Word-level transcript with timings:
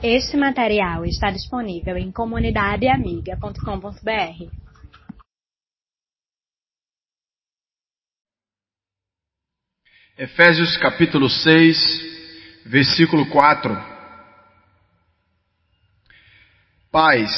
Este 0.00 0.36
material 0.36 1.04
está 1.04 1.28
disponível 1.28 1.96
em 1.96 2.12
comunidadeamiga.com.br. 2.12 4.46
Efésios 10.16 10.76
capítulo 10.76 11.28
6, 11.28 11.76
versículo 12.66 13.26
4. 13.26 13.76
Pais, 16.92 17.32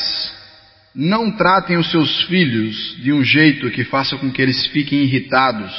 não 0.95 1.35
tratem 1.35 1.79
os 1.79 1.91
seus 1.91 2.25
filhos 2.25 2.95
de 3.03 3.11
um 3.11 3.25
jeito 3.25 3.71
que 3.71 3.85
faça 3.85 4.19
com 4.19 4.31
que 4.31 4.43
eles 4.43 4.67
fiquem 4.67 5.05
irritados. 5.05 5.73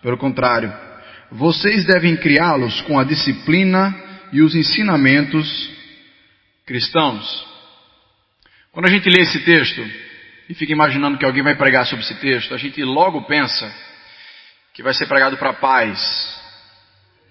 Pelo 0.00 0.16
contrário, 0.16 0.72
vocês 1.32 1.84
devem 1.84 2.16
criá-los 2.16 2.80
com 2.82 3.00
a 3.00 3.04
disciplina 3.04 3.92
e 4.32 4.42
os 4.42 4.54
ensinamentos 4.54 5.73
cristãos. 6.66 7.46
Quando 8.72 8.86
a 8.86 8.90
gente 8.90 9.08
lê 9.08 9.22
esse 9.22 9.40
texto 9.40 9.84
e 10.48 10.54
fica 10.54 10.72
imaginando 10.72 11.18
que 11.18 11.24
alguém 11.24 11.42
vai 11.42 11.54
pregar 11.54 11.86
sobre 11.86 12.04
esse 12.04 12.14
texto, 12.16 12.54
a 12.54 12.58
gente 12.58 12.82
logo 12.82 13.22
pensa 13.22 13.72
que 14.72 14.82
vai 14.82 14.92
ser 14.92 15.06
pregado 15.06 15.36
para 15.36 15.52
pais. 15.52 16.00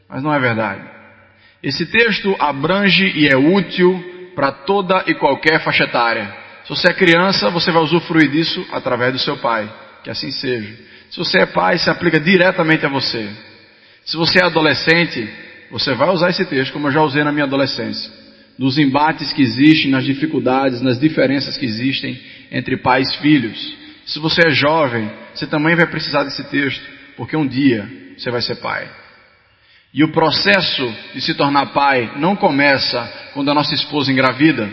Mas 0.08 0.24
não 0.24 0.34
é 0.34 0.40
verdade. 0.40 0.84
Esse 1.62 1.86
texto 1.86 2.36
abrange 2.40 3.06
e 3.06 3.28
é 3.28 3.36
útil 3.36 4.32
para 4.36 4.52
toda 4.52 5.04
e 5.08 5.16
qualquer 5.16 5.62
faixa 5.64 5.86
etária. 5.86 6.34
Se 6.64 6.70
você 6.70 6.92
é 6.92 6.94
criança, 6.94 7.50
você 7.50 7.72
vai 7.72 7.82
usufruir 7.82 8.30
disso 8.30 8.66
através 8.72 9.12
do 9.12 9.20
seu 9.20 9.38
pai. 9.38 9.70
Que 10.04 10.10
assim 10.10 10.32
seja. 10.32 10.78
Se 11.10 11.18
você 11.18 11.40
é 11.40 11.46
pai, 11.46 11.78
se 11.78 11.90
aplica 11.90 12.20
diretamente 12.20 12.86
a 12.86 12.90
você. 12.90 13.30
Se 14.06 14.16
você 14.16 14.40
é 14.40 14.46
adolescente, 14.46 15.30
você 15.72 15.94
vai 15.94 16.10
usar 16.10 16.30
esse 16.30 16.46
texto, 16.46 16.72
como 16.72 16.88
eu 16.88 16.92
já 16.92 17.02
usei 17.02 17.24
na 17.24 17.32
minha 17.32 17.46
adolescência 17.46 18.23
nos 18.58 18.78
embates 18.78 19.34
que 19.34 19.42
existem, 19.42 19.92
nas 19.92 20.06
dificuldades, 20.06 20.82
nas 20.82 21.00
diferenças 21.00 21.58
que 21.58 21.66
existem 21.66 22.20
entre 22.52 22.78
pais 22.78 23.12
e 23.14 23.18
filhos. 23.18 23.76
Se 24.06 24.20
você 24.20 24.48
é 24.48 24.52
jovem, 24.52 25.10
você 25.34 25.48
também 25.48 25.76
vai 25.76 25.88
precisar 25.88 26.24
desse 26.24 26.44
texto, 26.50 26.84
porque 27.18 27.36
um 27.36 27.48
dia 27.48 27.90
você 28.18 28.30
vai 28.30 28.42
ser 28.42 28.56
pai. 28.56 28.90
E 29.94 30.04
o 30.04 30.12
processo 30.12 30.92
de 31.14 31.22
se 31.22 31.34
tornar 31.36 31.68
pai 31.68 32.14
não 32.18 32.36
começa 32.36 33.32
quando 33.34 33.52
a 33.52 33.54
nossa 33.54 33.74
esposa 33.74 34.12
engravida. 34.12 34.70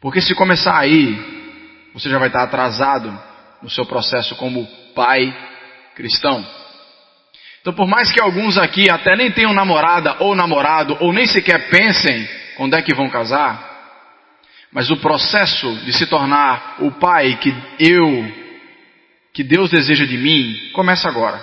Porque 0.00 0.20
se 0.20 0.34
começar 0.34 0.78
aí, 0.78 1.16
você 1.92 2.08
já 2.08 2.18
vai 2.18 2.28
estar 2.28 2.42
atrasado 2.42 3.16
no 3.62 3.70
seu 3.70 3.84
processo 3.84 4.34
como 4.36 4.66
pai 4.94 5.36
cristão. 5.94 6.44
Então, 7.62 7.72
por 7.72 7.86
mais 7.86 8.10
que 8.10 8.20
alguns 8.20 8.58
aqui 8.58 8.90
até 8.90 9.16
nem 9.16 9.30
tenham 9.30 9.54
namorada 9.54 10.16
ou 10.18 10.34
namorado, 10.34 10.96
ou 10.98 11.12
nem 11.12 11.26
sequer 11.26 11.70
pensem 11.70 12.28
quando 12.56 12.74
é 12.74 12.82
que 12.82 12.92
vão 12.92 13.08
casar, 13.08 13.70
mas 14.72 14.90
o 14.90 14.96
processo 14.96 15.72
de 15.84 15.92
se 15.92 16.06
tornar 16.06 16.78
o 16.80 16.90
pai 16.90 17.36
que 17.36 17.54
eu, 17.78 18.34
que 19.32 19.44
Deus 19.44 19.70
deseja 19.70 20.04
de 20.04 20.18
mim, 20.18 20.70
começa 20.72 21.08
agora. 21.08 21.40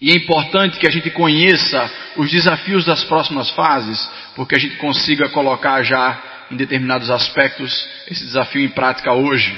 E 0.00 0.10
é 0.10 0.14
importante 0.14 0.78
que 0.78 0.88
a 0.88 0.90
gente 0.90 1.10
conheça 1.10 1.88
os 2.16 2.28
desafios 2.28 2.84
das 2.84 3.04
próximas 3.04 3.48
fases, 3.50 4.10
porque 4.34 4.56
a 4.56 4.58
gente 4.58 4.76
consiga 4.76 5.28
colocar 5.28 5.84
já 5.84 6.20
em 6.50 6.56
determinados 6.56 7.10
aspectos 7.10 7.88
esse 8.08 8.24
desafio 8.24 8.62
em 8.62 8.70
prática 8.70 9.12
hoje. 9.12 9.56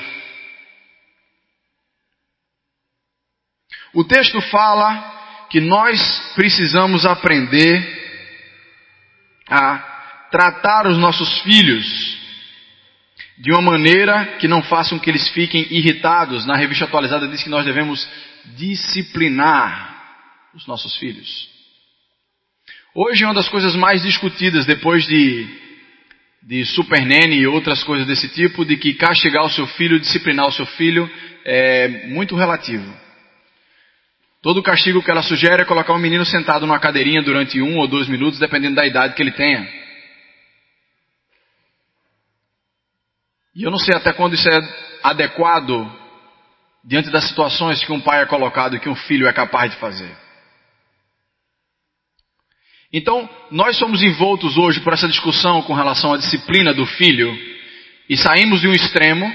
O 3.95 4.05
texto 4.05 4.41
fala 4.43 5.18
que 5.51 5.61
nós 5.61 6.33
precisamos 6.35 7.07
aprender 7.07 7.97
a 9.49 9.79
tratar 10.31 10.87
os 10.87 10.99
nossos 10.99 11.41
filhos 11.41 12.19
de 13.39 13.53
uma 13.53 13.63
maneira 13.63 14.37
que 14.39 14.49
não 14.49 14.63
façam 14.63 14.99
que 14.99 15.09
eles 15.09 15.29
fiquem 15.29 15.67
irritados. 15.71 16.45
Na 16.45 16.57
revista 16.57 16.85
atualizada 16.85 17.29
diz 17.29 17.43
que 17.43 17.49
nós 17.49 17.65
devemos 17.65 18.09
disciplinar 18.57 19.97
os 20.55 20.67
nossos 20.67 20.97
filhos. 20.97 21.49
Hoje 22.95 23.25
uma 23.25 23.35
das 23.35 23.49
coisas 23.49 23.77
mais 23.77 24.03
discutidas 24.03 24.67
depois 24.67 25.07
de, 25.07 25.47
de 26.43 26.65
Super 26.67 27.05
Nene 27.07 27.37
e 27.37 27.47
outras 27.47 27.85
coisas 27.85 28.07
desse 28.07 28.29
tipo, 28.29 28.65
de 28.65 28.77
que 28.77 28.95
castigar 28.95 29.45
o 29.45 29.51
seu 29.51 29.67
filho, 29.67 30.01
disciplinar 30.01 30.47
o 30.47 30.53
seu 30.53 30.67
filho, 30.67 31.09
é 31.45 32.09
muito 32.09 32.35
relativo. 32.35 33.08
Todo 34.41 34.63
castigo 34.63 35.03
que 35.03 35.11
ela 35.11 35.23
sugere 35.23 35.63
é 35.63 35.67
colocar 35.67 35.93
um 35.93 35.99
menino 35.99 36.25
sentado 36.25 36.67
numa 36.67 36.79
cadeirinha 36.79 37.23
durante 37.23 37.61
um 37.61 37.79
ou 37.79 37.89
dois 37.89 38.09
minutos, 38.09 38.39
dependendo 38.39 38.77
da 38.77 38.87
idade 38.87 39.15
que 39.15 39.23
ele 39.23 39.33
tenha. 39.33 39.69
E 43.55 43.65
eu 43.65 43.71
não 43.71 43.79
sei 43.79 43.97
até 43.97 44.13
quando 44.13 44.35
isso 44.35 44.49
é 44.49 44.61
adequado 45.03 45.91
diante 46.85 47.11
das 47.11 47.25
situações 47.25 47.85
que 47.85 47.93
um 47.93 48.01
pai 48.01 48.23
é 48.23 48.27
colocado 48.27 48.77
e 48.77 48.81
que 48.81 48.89
um 48.89 48.95
filho 48.95 49.27
é 49.27 49.33
capaz 49.33 49.73
de 49.73 49.79
fazer. 49.79 50.17
Então, 52.93 53.29
nós 53.51 53.77
somos 53.77 54.03
envoltos 54.03 54.57
hoje 54.57 54.81
por 54.81 54.93
essa 54.93 55.09
discussão 55.09 55.61
com 55.63 55.75
relação 55.75 56.15
à 56.15 56.17
disciplina 56.17 56.73
do 56.73 56.87
filho 56.87 57.37
e 58.09 58.17
saímos 58.17 58.61
de 58.61 58.69
um 58.69 58.73
extremo 58.73 59.31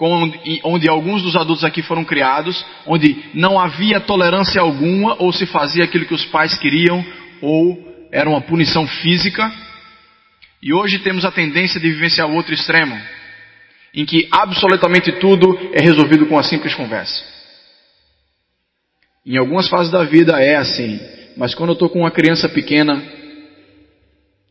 onde 0.00 0.88
alguns 0.88 1.22
dos 1.22 1.36
adultos 1.36 1.64
aqui 1.64 1.82
foram 1.82 2.04
criados, 2.04 2.64
onde 2.86 3.16
não 3.34 3.58
havia 3.60 4.00
tolerância 4.00 4.60
alguma, 4.60 5.16
ou 5.18 5.32
se 5.32 5.44
fazia 5.46 5.84
aquilo 5.84 6.06
que 6.06 6.14
os 6.14 6.24
pais 6.24 6.58
queriam, 6.58 7.04
ou 7.42 8.08
era 8.10 8.28
uma 8.28 8.40
punição 8.40 8.86
física. 8.86 9.52
E 10.62 10.72
hoje 10.72 10.98
temos 11.00 11.24
a 11.24 11.30
tendência 11.30 11.78
de 11.78 11.90
vivenciar 11.90 12.28
o 12.28 12.34
outro 12.34 12.54
extremo, 12.54 12.98
em 13.94 14.06
que 14.06 14.26
absolutamente 14.30 15.12
tudo 15.12 15.58
é 15.74 15.82
resolvido 15.82 16.26
com 16.26 16.34
uma 16.34 16.42
simples 16.42 16.74
conversa. 16.74 17.22
Em 19.26 19.36
algumas 19.36 19.68
fases 19.68 19.92
da 19.92 20.02
vida 20.04 20.40
é 20.42 20.56
assim, 20.56 20.98
mas 21.36 21.54
quando 21.54 21.70
eu 21.70 21.74
estou 21.74 21.90
com 21.90 22.00
uma 22.00 22.10
criança 22.10 22.48
pequena, 22.48 23.02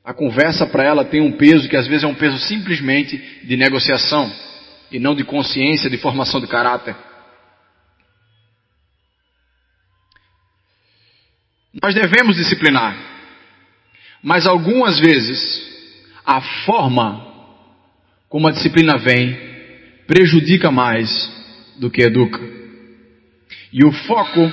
a 0.06 0.14
conversa 0.14 0.66
para 0.68 0.84
ela 0.84 1.04
tem 1.04 1.22
um 1.22 1.31
peso 1.31 1.68
que 1.68 1.76
às 1.76 1.88
vezes 1.88 2.04
é 2.04 2.08
um 2.08 2.16
peso 2.16 2.38
simplesmente 2.38 3.18
de 3.44 3.58
negociação 3.58 4.31
e 4.91 5.00
não 5.00 5.16
de 5.16 5.23
consciência, 5.23 5.89
de 5.89 5.97
formação 5.97 6.39
de 6.39 6.47
caráter. 6.47 6.95
Nós 11.81 11.94
devemos 11.94 12.35
disciplinar, 12.35 12.97
mas 14.23 14.47
algumas 14.47 15.00
vezes 15.00 15.69
a 16.25 16.41
forma 16.66 17.27
como 18.27 18.47
a 18.47 18.51
disciplina 18.51 18.97
vem 18.97 19.38
prejudica 20.07 20.72
mais 20.72 21.09
do 21.79 21.89
que 21.89 22.01
educa. 22.01 22.39
E 23.71 23.85
o 23.85 23.91
foco 23.91 24.51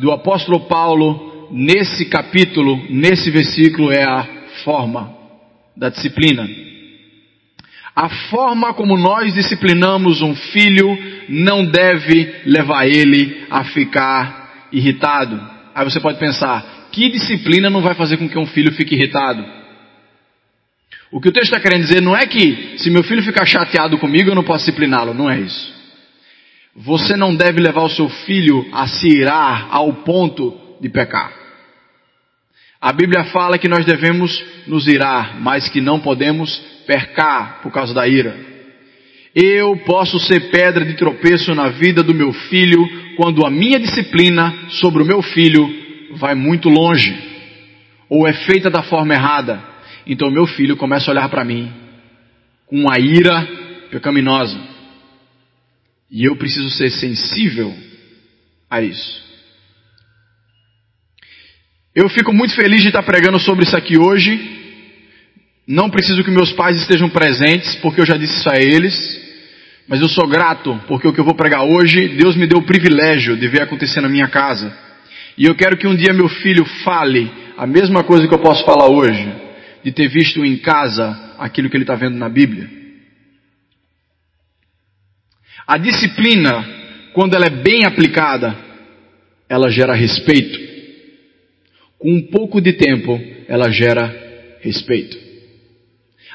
do 0.00 0.10
apóstolo 0.10 0.66
Paulo 0.66 1.48
nesse 1.50 2.06
capítulo, 2.06 2.76
nesse 2.90 3.30
versículo, 3.30 3.92
é 3.92 4.04
a 4.04 4.24
forma 4.64 5.16
da 5.76 5.88
disciplina. 5.88 6.46
A 7.96 8.10
forma 8.28 8.74
como 8.74 8.94
nós 8.94 9.32
disciplinamos 9.32 10.20
um 10.20 10.34
filho 10.34 10.86
não 11.30 11.64
deve 11.64 12.42
levar 12.44 12.86
ele 12.86 13.46
a 13.50 13.64
ficar 13.64 14.68
irritado. 14.70 15.40
Aí 15.74 15.82
você 15.82 15.98
pode 15.98 16.18
pensar, 16.18 16.88
que 16.92 17.08
disciplina 17.08 17.70
não 17.70 17.80
vai 17.80 17.94
fazer 17.94 18.18
com 18.18 18.28
que 18.28 18.38
um 18.38 18.44
filho 18.44 18.70
fique 18.72 18.94
irritado? 18.94 19.42
O 21.10 21.22
que 21.22 21.30
o 21.30 21.32
texto 21.32 21.54
está 21.54 21.58
querendo 21.58 21.86
dizer 21.86 22.02
não 22.02 22.14
é 22.14 22.26
que 22.26 22.76
se 22.76 22.90
meu 22.90 23.02
filho 23.02 23.22
ficar 23.22 23.46
chateado 23.46 23.96
comigo 23.96 24.28
eu 24.28 24.34
não 24.34 24.44
posso 24.44 24.66
discipliná-lo, 24.66 25.14
não 25.14 25.30
é 25.30 25.40
isso. 25.40 25.74
Você 26.76 27.16
não 27.16 27.34
deve 27.34 27.62
levar 27.62 27.84
o 27.84 27.88
seu 27.88 28.10
filho 28.10 28.68
a 28.72 28.86
se 28.86 29.08
irar 29.08 29.68
ao 29.70 29.90
ponto 30.04 30.54
de 30.82 30.90
pecar. 30.90 31.32
A 32.78 32.92
Bíblia 32.92 33.24
fala 33.24 33.56
que 33.56 33.68
nós 33.68 33.86
devemos 33.86 34.44
nos 34.66 34.86
irar, 34.86 35.40
mas 35.40 35.66
que 35.70 35.80
não 35.80 35.98
podemos 35.98 36.75
percar 36.86 37.60
por 37.62 37.72
causa 37.72 37.92
da 37.92 38.06
ira. 38.06 38.34
Eu 39.34 39.76
posso 39.84 40.18
ser 40.18 40.50
pedra 40.50 40.84
de 40.84 40.94
tropeço 40.94 41.54
na 41.54 41.68
vida 41.68 42.02
do 42.02 42.14
meu 42.14 42.32
filho 42.32 42.86
quando 43.16 43.44
a 43.44 43.50
minha 43.50 43.78
disciplina 43.78 44.70
sobre 44.70 45.02
o 45.02 45.06
meu 45.06 45.20
filho 45.20 45.68
vai 46.16 46.34
muito 46.34 46.68
longe 46.68 47.14
ou 48.08 48.26
é 48.26 48.32
feita 48.32 48.70
da 48.70 48.82
forma 48.82 49.12
errada. 49.12 49.62
Então 50.06 50.30
meu 50.30 50.46
filho 50.46 50.76
começa 50.76 51.10
a 51.10 51.12
olhar 51.12 51.28
para 51.28 51.44
mim 51.44 51.70
com 52.66 52.80
uma 52.80 52.98
ira 52.98 53.46
pecaminosa. 53.90 54.58
E 56.10 56.24
eu 56.24 56.36
preciso 56.36 56.70
ser 56.70 56.90
sensível 56.90 57.74
a 58.70 58.80
isso. 58.80 59.26
Eu 61.94 62.08
fico 62.08 62.32
muito 62.32 62.54
feliz 62.54 62.82
de 62.82 62.88
estar 62.88 63.02
pregando 63.02 63.38
sobre 63.38 63.64
isso 63.64 63.76
aqui 63.76 63.98
hoje, 63.98 64.65
não 65.66 65.90
preciso 65.90 66.22
que 66.22 66.30
meus 66.30 66.52
pais 66.52 66.76
estejam 66.76 67.08
presentes, 67.08 67.74
porque 67.76 68.00
eu 68.00 68.06
já 68.06 68.16
disse 68.16 68.38
isso 68.38 68.48
a 68.48 68.56
eles. 68.56 69.26
Mas 69.88 70.00
eu 70.00 70.08
sou 70.08 70.28
grato, 70.28 70.80
porque 70.86 71.06
o 71.06 71.12
que 71.12 71.20
eu 71.20 71.24
vou 71.24 71.34
pregar 71.34 71.64
hoje, 71.64 72.08
Deus 72.16 72.36
me 72.36 72.46
deu 72.46 72.58
o 72.58 72.66
privilégio 72.66 73.36
de 73.36 73.48
ver 73.48 73.62
acontecer 73.62 74.00
na 74.00 74.08
minha 74.08 74.28
casa. 74.28 74.76
E 75.38 75.44
eu 75.44 75.54
quero 75.54 75.76
que 75.76 75.86
um 75.86 75.94
dia 75.94 76.12
meu 76.12 76.28
filho 76.28 76.64
fale 76.84 77.30
a 77.56 77.66
mesma 77.66 78.02
coisa 78.02 78.26
que 78.26 78.34
eu 78.34 78.38
posso 78.38 78.64
falar 78.64 78.88
hoje. 78.88 79.46
de 79.84 79.92
ter 79.92 80.08
visto 80.08 80.44
em 80.44 80.56
casa 80.56 81.36
aquilo 81.38 81.70
que 81.70 81.76
ele 81.76 81.84
está 81.84 81.94
vendo 81.94 82.16
na 82.16 82.28
Bíblia. 82.28 82.68
A 85.64 85.78
disciplina, 85.78 86.66
quando 87.12 87.34
ela 87.34 87.46
é 87.46 87.62
bem 87.62 87.84
aplicada, 87.84 88.56
ela 89.48 89.70
gera 89.70 89.94
respeito. 89.94 90.58
Com 92.00 92.16
um 92.16 92.22
pouco 92.22 92.60
de 92.60 92.72
tempo, 92.72 93.16
ela 93.46 93.70
gera 93.70 94.58
respeito. 94.60 95.25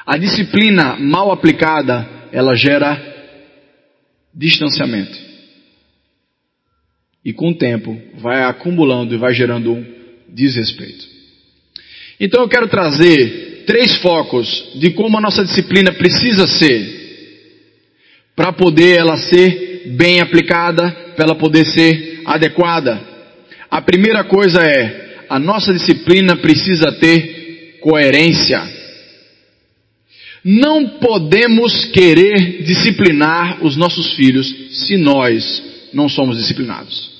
A 0.04 0.16
disciplina 0.16 0.96
mal 0.96 1.30
aplicada, 1.30 2.08
ela 2.32 2.54
gera 2.56 3.00
distanciamento. 4.34 5.16
E 7.24 7.32
com 7.32 7.50
o 7.50 7.54
tempo, 7.54 7.96
vai 8.14 8.42
acumulando 8.42 9.14
e 9.14 9.18
vai 9.18 9.32
gerando 9.32 9.72
um 9.72 9.84
desrespeito. 10.28 11.06
Então 12.18 12.42
eu 12.42 12.48
quero 12.48 12.68
trazer 12.68 13.64
três 13.66 13.96
focos 13.96 14.72
de 14.76 14.90
como 14.90 15.18
a 15.18 15.20
nossa 15.20 15.44
disciplina 15.44 15.92
precisa 15.92 16.46
ser 16.48 17.00
para 18.34 18.52
poder 18.52 18.98
ela 18.98 19.16
ser 19.16 19.92
bem 19.96 20.20
aplicada, 20.20 20.90
para 21.14 21.26
ela 21.26 21.34
poder 21.34 21.64
ser 21.66 22.22
adequada. 22.24 23.00
A 23.70 23.80
primeira 23.80 24.24
coisa 24.24 24.62
é, 24.62 25.24
a 25.28 25.38
nossa 25.38 25.72
disciplina 25.72 26.36
precisa 26.36 26.92
ter 26.92 27.78
coerência. 27.80 28.81
Não 30.44 30.98
podemos 30.98 31.84
querer 31.86 32.62
disciplinar 32.64 33.64
os 33.64 33.76
nossos 33.76 34.14
filhos 34.14 34.52
se 34.86 34.96
nós 34.96 35.62
não 35.92 36.08
somos 36.08 36.36
disciplinados. 36.36 37.12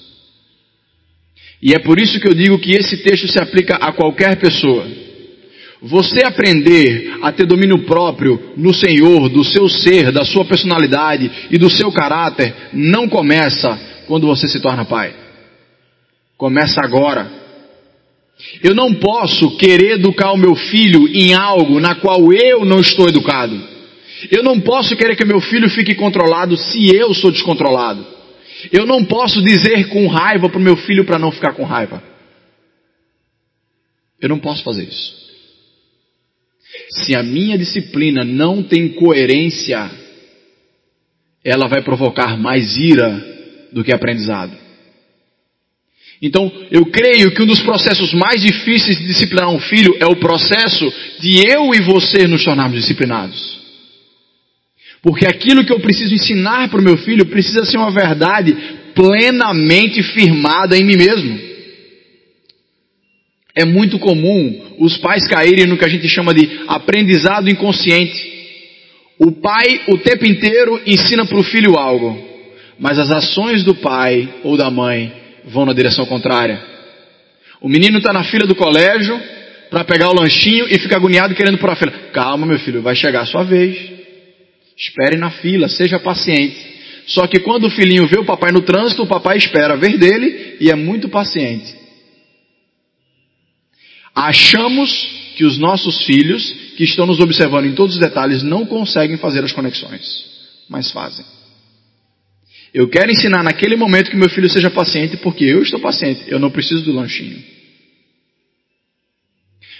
E 1.63 1.73
é 1.73 1.79
por 1.79 2.01
isso 2.01 2.19
que 2.19 2.27
eu 2.27 2.35
digo 2.35 2.59
que 2.59 2.73
esse 2.73 2.97
texto 2.99 3.29
se 3.29 3.41
aplica 3.41 3.77
a 3.77 3.93
qualquer 3.93 4.37
pessoa. 4.41 4.85
Você 5.81 6.25
aprender 6.25 7.19
a 7.23 7.31
ter 7.33 7.47
domínio 7.47 7.85
próprio 7.85 8.53
no 8.57 8.75
Senhor, 8.75 9.29
do 9.29 9.45
seu 9.45 9.69
ser, 9.69 10.11
da 10.11 10.25
sua 10.25 10.45
personalidade 10.45 11.31
e 11.51 11.59
do 11.59 11.71
seu 11.71 11.93
caráter, 11.93 12.55
não 12.73 13.09
começa 13.09 13.79
quando 14.07 14.27
você 14.27 14.49
se 14.49 14.61
torna 14.61 14.85
pai. 14.85 15.15
Começa 16.37 16.81
agora. 16.83 17.42
Eu 18.63 18.75
não 18.75 18.95
posso 18.95 19.57
querer 19.57 19.93
educar 19.93 20.33
o 20.33 20.37
meu 20.37 20.55
filho 20.55 21.09
em 21.09 21.35
algo 21.35 21.81
na 21.81 21.95
qual 21.95 22.33
eu 22.33 22.65
não 22.65 22.81
estou 22.81 23.09
educado. 23.09 23.61
Eu 24.31 24.43
não 24.43 24.61
posso 24.61 24.97
querer 24.97 25.17
que 25.17 25.25
meu 25.25 25.41
filho 25.41 25.69
fique 25.69 25.95
controlado 25.95 26.57
se 26.57 26.95
eu 26.95 27.13
sou 27.15 27.31
descontrolado. 27.31 28.07
Eu 28.71 28.87
não 28.87 29.05
posso 29.05 29.43
dizer 29.43 29.89
com 29.89 30.07
raiva 30.07 30.49
para 30.49 30.59
o 30.59 30.63
meu 30.63 30.77
filho 30.77 31.05
para 31.05 31.19
não 31.19 31.33
ficar 31.33 31.55
com 31.55 31.65
raiva. 31.65 32.03
Eu 34.21 34.29
não 34.29 34.39
posso 34.39 34.63
fazer 34.63 34.85
isso. 34.85 35.23
Se 36.91 37.15
a 37.15 37.23
minha 37.23 37.59
disciplina 37.59 38.25
não 38.25 38.63
tem 38.63 38.89
coerência, 38.91 39.91
ela 41.45 41.67
vai 41.67 41.83
provocar 41.83 42.39
mais 42.39 42.77
ira 42.77 43.69
do 43.73 43.83
que 43.83 43.93
aprendizado. 43.93 44.57
Então, 46.23 46.53
eu 46.71 46.87
creio 46.87 47.33
que 47.33 47.43
um 47.43 47.47
dos 47.47 47.61
processos 47.61 48.15
mais 48.15 48.41
difíceis 48.41 48.97
de 48.97 49.07
disciplinar 49.07 49.51
um 49.51 49.59
filho 49.59 49.97
é 49.99 50.07
o 50.07 50.15
processo 50.15 50.89
de 51.19 51.43
eu 51.51 51.75
e 51.75 51.81
você 51.83 52.29
nos 52.29 52.45
tornarmos 52.45 52.81
disciplinados. 52.81 53.61
Porque 55.03 55.27
aquilo 55.27 55.65
que 55.65 55.73
eu 55.73 55.81
preciso 55.81 56.15
ensinar 56.15 56.69
para 56.69 56.81
o 56.81 56.85
meu 56.85 56.97
filho 56.97 57.27
precisa 57.27 57.65
ser 57.65 57.77
uma 57.77 57.91
verdade 57.91 58.57
plenamente 58.95 60.01
firmada 60.01 60.77
em 60.77 60.85
mim 60.85 60.97
mesmo. 60.97 61.41
É 63.53 63.65
muito 63.65 63.99
comum 63.99 64.77
os 64.79 64.97
pais 64.97 65.27
caírem 65.27 65.67
no 65.67 65.77
que 65.77 65.85
a 65.85 65.89
gente 65.89 66.09
chama 66.09 66.33
de 66.33 66.49
aprendizado 66.69 67.51
inconsciente. 67.51 68.31
O 69.19 69.33
pai 69.33 69.83
o 69.89 69.99
tempo 69.99 70.25
inteiro 70.25 70.81
ensina 70.87 71.27
para 71.27 71.39
o 71.39 71.43
filho 71.43 71.77
algo, 71.77 72.17
mas 72.79 72.97
as 72.97 73.11
ações 73.11 73.65
do 73.65 73.75
pai 73.75 74.29
ou 74.45 74.57
da 74.57 74.71
mãe 74.71 75.22
vão 75.45 75.67
na 75.67 75.73
direção 75.73 76.07
contrária. 76.07 76.63
O 77.61 77.69
menino 77.69 77.99
está 77.99 78.13
na 78.13 78.25
fila 78.25 78.47
do 78.47 78.55
colégio 78.55 79.21
para 79.71 79.85
pegar 79.85 80.11
o 80.11 80.15
lanchinho 80.15 80.67
e 80.69 80.79
fica 80.79 80.97
agoniado 80.97 81.35
querendo 81.35 81.59
por 81.59 81.71
a 81.71 81.77
fila. 81.77 81.93
Calma, 82.13 82.47
meu 82.47 82.59
filho, 82.59 82.83
vai 82.83 82.95
chegar 82.95 83.23
a 83.23 83.27
sua 83.27 83.45
vez. 83.45 83.93
Espere 84.77 85.17
na 85.17 85.31
fila, 85.31 85.69
seja 85.69 85.99
paciente. 85.99 86.73
Só 87.07 87.27
que 87.27 87.41
quando 87.41 87.67
o 87.67 87.71
filhinho 87.71 88.07
vê 88.07 88.19
o 88.19 88.25
papai 88.25 88.53
no 88.53 88.63
trânsito, 88.63 89.03
o 89.03 89.07
papai 89.07 89.37
espera 89.37 89.77
ver 89.77 89.99
dele 89.99 90.57
e 90.61 90.71
é 90.71 90.75
muito 90.75 91.09
paciente. 91.09 91.75
Achamos 94.15 94.91
que 95.37 95.45
os 95.45 95.59
nossos 95.59 96.05
filhos, 96.05 96.45
que 96.77 96.85
estão 96.85 97.07
nos 97.07 97.19
observando 97.19 97.67
em 97.67 97.75
todos 97.75 97.95
os 97.95 98.01
detalhes, 98.01 98.43
não 98.43 98.67
conseguem 98.67 99.17
fazer 99.17 99.43
as 99.43 99.53
conexões, 99.53 100.05
mas 100.69 100.91
fazem. 100.91 101.25
Eu 102.73 102.89
quero 102.89 103.11
ensinar 103.11 103.43
naquele 103.43 103.77
momento 103.77 104.11
que 104.11 104.17
meu 104.17 104.31
filho 104.31 104.49
seja 104.49 104.71
paciente, 104.71 105.17
porque 105.19 105.45
eu 105.45 105.63
estou 105.63 105.79
paciente, 105.79 106.25
eu 106.27 106.39
não 106.39 106.51
preciso 106.51 106.85
do 106.85 106.93
lanchinho. 106.93 107.39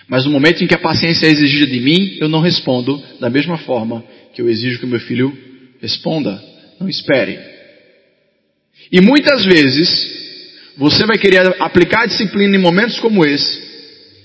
Mas 0.09 0.27
no 0.27 0.31
momento 0.31 0.63
em 0.63 0.67
que 0.67 0.75
a 0.75 0.79
paciência 0.79 1.27
é 1.27 1.31
exigida 1.31 1.67
de 1.67 1.81
mim, 1.81 2.19
eu 2.21 2.29
não 2.29 2.41
respondo 2.41 3.03
da 3.19 3.31
mesma 3.31 3.57
forma 3.57 4.05
que 4.35 4.43
eu 4.43 4.49
exijo 4.49 4.79
que 4.79 4.87
meu 4.87 5.01
filho 5.01 5.37
responda. 5.81 6.43
Não 6.79 6.89
espere. 6.89 7.39
E 8.91 9.01
muitas 9.01 9.45
vezes, 9.45 10.75
você 10.77 11.07
vai 11.07 11.17
querer 11.17 11.57
aplicar 11.63 12.03
a 12.03 12.07
disciplina 12.07 12.57
em 12.57 12.61
momentos 12.61 12.99
como 12.99 13.25
esse, 13.25 13.63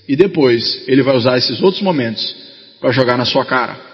e 0.06 0.14
depois 0.14 0.84
ele 0.86 1.02
vai 1.02 1.16
usar 1.16 1.38
esses 1.38 1.60
outros 1.62 1.82
momentos 1.82 2.36
para 2.80 2.92
jogar 2.92 3.16
na 3.16 3.24
sua 3.24 3.46
cara. 3.46 3.87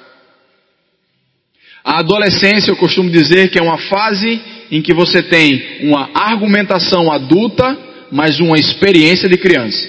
A 1.84 1.98
adolescência, 1.98 2.70
eu 2.70 2.76
costumo 2.76 3.10
dizer 3.10 3.50
que 3.50 3.58
é 3.58 3.62
uma 3.62 3.76
fase 3.76 4.40
em 4.70 4.81
que 4.81 4.94
você 4.94 5.22
tem 5.22 5.81
uma 5.82 6.10
argumentação 6.14 7.12
adulta, 7.12 7.76
mas 8.10 8.40
uma 8.40 8.56
experiência 8.56 9.28
de 9.28 9.36
criança. 9.36 9.86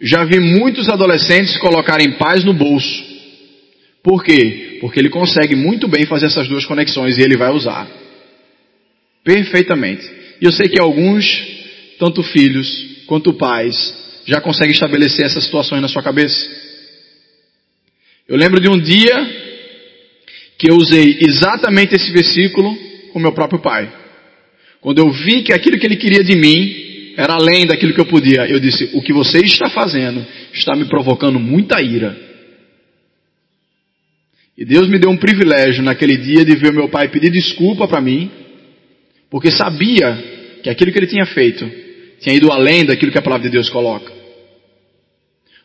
Já 0.00 0.24
vi 0.24 0.40
muitos 0.40 0.88
adolescentes 0.88 1.58
colocarem 1.58 2.12
paz 2.12 2.42
no 2.42 2.54
bolso. 2.54 3.04
Por 4.02 4.24
quê? 4.24 4.78
Porque 4.80 4.98
ele 4.98 5.10
consegue 5.10 5.54
muito 5.54 5.86
bem 5.86 6.06
fazer 6.06 6.26
essas 6.26 6.48
duas 6.48 6.64
conexões 6.64 7.18
e 7.18 7.22
ele 7.22 7.36
vai 7.36 7.50
usar. 7.50 7.86
Perfeitamente. 9.22 10.10
E 10.40 10.46
eu 10.46 10.52
sei 10.52 10.70
que 10.70 10.80
alguns, 10.80 11.26
tanto 11.98 12.22
filhos 12.22 13.04
quanto 13.06 13.34
pais, 13.34 14.22
já 14.24 14.40
conseguem 14.40 14.72
estabelecer 14.72 15.26
essas 15.26 15.44
situações 15.44 15.82
na 15.82 15.88
sua 15.88 16.02
cabeça. 16.02 16.48
Eu 18.26 18.38
lembro 18.38 18.58
de 18.58 18.70
um 18.70 18.80
dia 18.80 19.49
que 20.60 20.70
eu 20.70 20.76
usei 20.76 21.16
exatamente 21.26 21.94
esse 21.94 22.12
versículo 22.12 22.76
com 23.14 23.18
meu 23.18 23.32
próprio 23.32 23.62
pai. 23.62 23.90
Quando 24.78 24.98
eu 24.98 25.10
vi 25.10 25.42
que 25.42 25.54
aquilo 25.54 25.78
que 25.78 25.86
ele 25.86 25.96
queria 25.96 26.22
de 26.22 26.36
mim 26.36 27.14
era 27.16 27.32
além 27.32 27.66
daquilo 27.66 27.94
que 27.94 28.00
eu 28.00 28.04
podia, 28.04 28.46
eu 28.46 28.60
disse: 28.60 28.90
O 28.92 29.00
que 29.00 29.10
você 29.10 29.38
está 29.38 29.70
fazendo 29.70 30.24
está 30.52 30.76
me 30.76 30.84
provocando 30.84 31.40
muita 31.40 31.80
ira. 31.80 32.14
E 34.56 34.62
Deus 34.66 34.86
me 34.86 34.98
deu 34.98 35.08
um 35.08 35.16
privilégio 35.16 35.82
naquele 35.82 36.18
dia 36.18 36.44
de 36.44 36.54
ver 36.56 36.74
meu 36.74 36.90
pai 36.90 37.08
pedir 37.08 37.30
desculpa 37.30 37.88
para 37.88 38.02
mim, 38.02 38.30
porque 39.30 39.50
sabia 39.50 40.14
que 40.62 40.68
aquilo 40.68 40.92
que 40.92 40.98
ele 40.98 41.06
tinha 41.06 41.24
feito 41.24 41.66
tinha 42.20 42.36
ido 42.36 42.52
além 42.52 42.84
daquilo 42.84 43.10
que 43.10 43.18
a 43.18 43.22
palavra 43.22 43.46
de 43.46 43.52
Deus 43.52 43.70
coloca. 43.70 44.12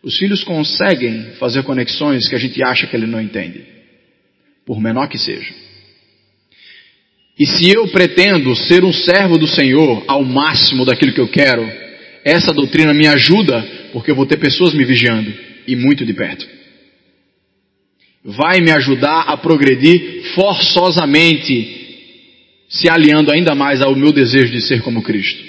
Os 0.02 0.18
filhos 0.18 0.42
conseguem 0.46 1.34
fazer 1.38 1.64
conexões 1.64 2.30
que 2.30 2.36
a 2.36 2.40
gente 2.40 2.64
acha 2.64 2.88
que 2.88 2.96
ele 2.96 3.08
não 3.08 3.20
entende, 3.20 3.75
por 4.66 4.82
menor 4.82 5.08
que 5.08 5.18
seja. 5.18 5.54
E 7.38 7.46
se 7.46 7.70
eu 7.70 7.88
pretendo 7.90 8.56
ser 8.56 8.84
um 8.84 8.94
servo 8.94 9.38
do 9.38 9.46
Senhor 9.46 10.04
ao 10.08 10.24
máximo 10.24 10.86
daquilo 10.86 11.14
que 11.14 11.20
eu 11.20 11.28
quero, 11.28 11.70
essa 12.24 12.54
doutrina 12.54 12.94
me 12.94 13.08
ajuda, 13.08 13.62
porque 13.92 14.10
eu 14.10 14.16
vou 14.16 14.26
ter 14.26 14.38
pessoas 14.38 14.74
me 14.74 14.86
vigiando 14.86 15.34
e 15.68 15.76
muito 15.76 16.06
de 16.06 16.14
perto. 16.14 16.48
Vai 18.24 18.62
me 18.62 18.72
ajudar 18.72 19.24
a 19.24 19.38
progredir 19.38 20.34
forçosamente, 20.34 21.84
se 22.70 22.90
aliando 22.90 23.32
ainda 23.32 23.54
mais 23.54 23.82
ao 23.82 23.96
meu 23.96 24.12
desejo 24.12 24.52
de 24.52 24.62
ser 24.62 24.82
como 24.82 25.04
Cristo. 25.04 25.44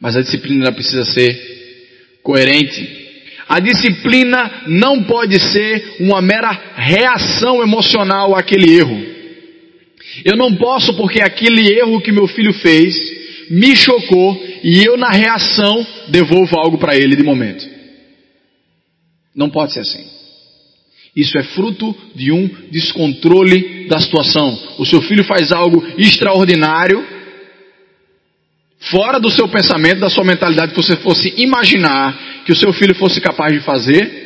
Mas 0.00 0.16
a 0.16 0.22
disciplina 0.22 0.72
precisa 0.72 1.04
ser 1.04 2.18
coerente. 2.22 3.03
A 3.48 3.60
disciplina 3.60 4.62
não 4.66 5.04
pode 5.04 5.38
ser 5.38 5.96
uma 6.00 6.22
mera 6.22 6.50
reação 6.76 7.62
emocional 7.62 8.34
àquele 8.34 8.74
erro. 8.74 9.14
Eu 10.24 10.36
não 10.36 10.54
posso 10.54 10.94
porque 10.96 11.20
aquele 11.20 11.72
erro 11.72 12.00
que 12.00 12.12
meu 12.12 12.26
filho 12.26 12.52
fez 12.54 12.94
me 13.50 13.76
chocou 13.76 14.42
e 14.62 14.82
eu 14.82 14.96
na 14.96 15.10
reação 15.10 15.86
devolvo 16.08 16.58
algo 16.58 16.78
para 16.78 16.96
ele 16.96 17.16
de 17.16 17.22
momento. 17.22 17.68
Não 19.34 19.50
pode 19.50 19.72
ser 19.72 19.80
assim. 19.80 20.04
Isso 21.14 21.36
é 21.38 21.42
fruto 21.42 21.94
de 22.14 22.32
um 22.32 22.48
descontrole 22.70 23.86
da 23.88 24.00
situação. 24.00 24.58
O 24.78 24.86
seu 24.86 25.00
filho 25.02 25.24
faz 25.24 25.52
algo 25.52 25.84
extraordinário, 25.96 27.04
fora 28.78 29.20
do 29.20 29.30
seu 29.30 29.48
pensamento, 29.48 30.00
da 30.00 30.10
sua 30.10 30.24
mentalidade, 30.24 30.72
que 30.72 30.82
você 30.82 30.96
fosse 30.96 31.32
imaginar 31.36 32.33
que 32.44 32.52
o 32.52 32.56
seu 32.56 32.72
filho 32.72 32.94
fosse 32.94 33.20
capaz 33.20 33.52
de 33.52 33.60
fazer. 33.60 34.22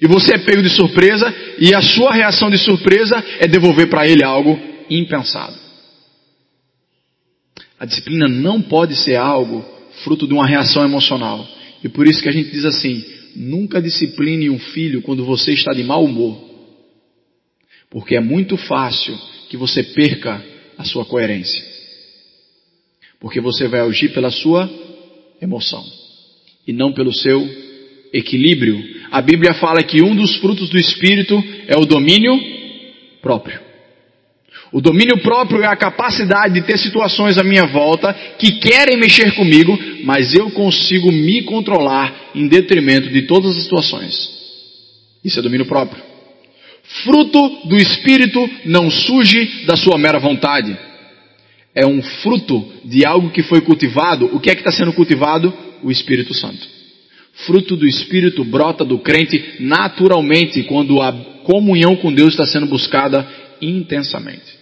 E 0.00 0.06
você 0.06 0.34
é 0.34 0.38
pego 0.38 0.62
de 0.62 0.70
surpresa 0.70 1.34
e 1.58 1.74
a 1.74 1.82
sua 1.82 2.12
reação 2.14 2.50
de 2.50 2.58
surpresa 2.58 3.22
é 3.38 3.46
devolver 3.46 3.88
para 3.88 4.06
ele 4.06 4.24
algo 4.24 4.58
impensado. 4.88 5.56
A 7.78 7.84
disciplina 7.84 8.28
não 8.28 8.60
pode 8.60 8.96
ser 8.96 9.16
algo 9.16 9.64
fruto 10.04 10.26
de 10.26 10.32
uma 10.32 10.46
reação 10.46 10.84
emocional. 10.84 11.46
E 11.82 11.88
por 11.88 12.06
isso 12.06 12.22
que 12.22 12.28
a 12.28 12.32
gente 12.32 12.50
diz 12.50 12.64
assim: 12.64 13.04
nunca 13.36 13.80
discipline 13.80 14.50
um 14.50 14.58
filho 14.58 15.02
quando 15.02 15.24
você 15.24 15.52
está 15.52 15.72
de 15.72 15.82
mau 15.82 16.04
humor. 16.04 16.48
Porque 17.90 18.14
é 18.14 18.20
muito 18.20 18.56
fácil 18.56 19.18
que 19.48 19.56
você 19.56 19.82
perca 19.82 20.42
a 20.78 20.84
sua 20.84 21.04
coerência. 21.04 21.62
Porque 23.18 23.40
você 23.40 23.68
vai 23.68 23.80
agir 23.80 24.10
pela 24.14 24.30
sua 24.30 24.70
emoção 25.42 25.99
e 26.66 26.72
não 26.72 26.92
pelo 26.92 27.12
seu 27.12 27.48
equilíbrio. 28.12 28.82
A 29.10 29.20
Bíblia 29.20 29.54
fala 29.54 29.82
que 29.82 30.02
um 30.02 30.14
dos 30.14 30.36
frutos 30.36 30.68
do 30.68 30.78
Espírito 30.78 31.42
é 31.66 31.76
o 31.76 31.84
domínio 31.84 32.38
próprio. 33.20 33.60
O 34.72 34.80
domínio 34.80 35.18
próprio 35.18 35.62
é 35.62 35.66
a 35.66 35.76
capacidade 35.76 36.54
de 36.54 36.62
ter 36.62 36.78
situações 36.78 37.36
à 37.38 37.42
minha 37.42 37.66
volta 37.66 38.14
que 38.38 38.52
querem 38.52 38.96
mexer 38.96 39.34
comigo, 39.34 39.76
mas 40.04 40.32
eu 40.32 40.50
consigo 40.50 41.10
me 41.10 41.42
controlar 41.42 42.30
em 42.34 42.46
detrimento 42.46 43.08
de 43.10 43.22
todas 43.22 43.56
as 43.56 43.64
situações. 43.64 44.38
Isso 45.24 45.40
é 45.40 45.42
domínio 45.42 45.66
próprio. 45.66 46.02
Fruto 47.04 47.68
do 47.68 47.76
Espírito 47.76 48.48
não 48.64 48.90
surge 48.90 49.64
da 49.64 49.76
sua 49.76 49.98
mera 49.98 50.18
vontade. 50.18 50.76
É 51.74 51.86
um 51.86 52.00
fruto 52.02 52.66
de 52.84 53.04
algo 53.04 53.30
que 53.30 53.42
foi 53.42 53.60
cultivado. 53.60 54.28
O 54.32 54.40
que 54.40 54.50
é 54.50 54.54
que 54.54 54.60
está 54.60 54.72
sendo 54.72 54.92
cultivado? 54.92 55.52
O 55.82 55.90
Espírito 55.90 56.34
Santo. 56.34 56.66
Fruto 57.46 57.76
do 57.76 57.86
Espírito 57.86 58.44
brota 58.44 58.84
do 58.84 58.98
crente 58.98 59.56
naturalmente 59.60 60.62
quando 60.64 61.00
a 61.00 61.12
comunhão 61.44 61.96
com 61.96 62.12
Deus 62.12 62.30
está 62.30 62.46
sendo 62.46 62.66
buscada 62.66 63.26
intensamente 63.60 64.60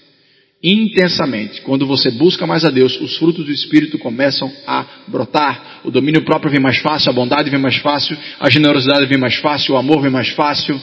intensamente. 0.63 1.61
Quando 1.63 1.87
você 1.87 2.11
busca 2.11 2.47
mais 2.47 2.65
a 2.65 2.71
Deus, 2.71 3.01
os 3.01 3.17
frutos 3.17 3.45
do 3.45 3.53
Espírito 3.53 3.99
começam 3.99 4.53
a 4.67 4.85
brotar. 5.07 5.81
O 5.85 5.91
domínio 5.91 6.25
próprio 6.25 6.51
vem 6.51 6.61
mais 6.61 6.79
fácil, 6.79 7.11
a 7.11 7.15
bondade 7.15 7.51
vem 7.51 7.61
mais 7.61 7.77
fácil, 7.77 8.17
a 8.41 8.51
generosidade 8.51 9.07
vem 9.07 9.19
mais 9.19 9.37
fácil, 9.37 9.75
o 9.75 9.77
amor 9.77 10.03
vem 10.03 10.11
mais 10.11 10.31
fácil. 10.31 10.81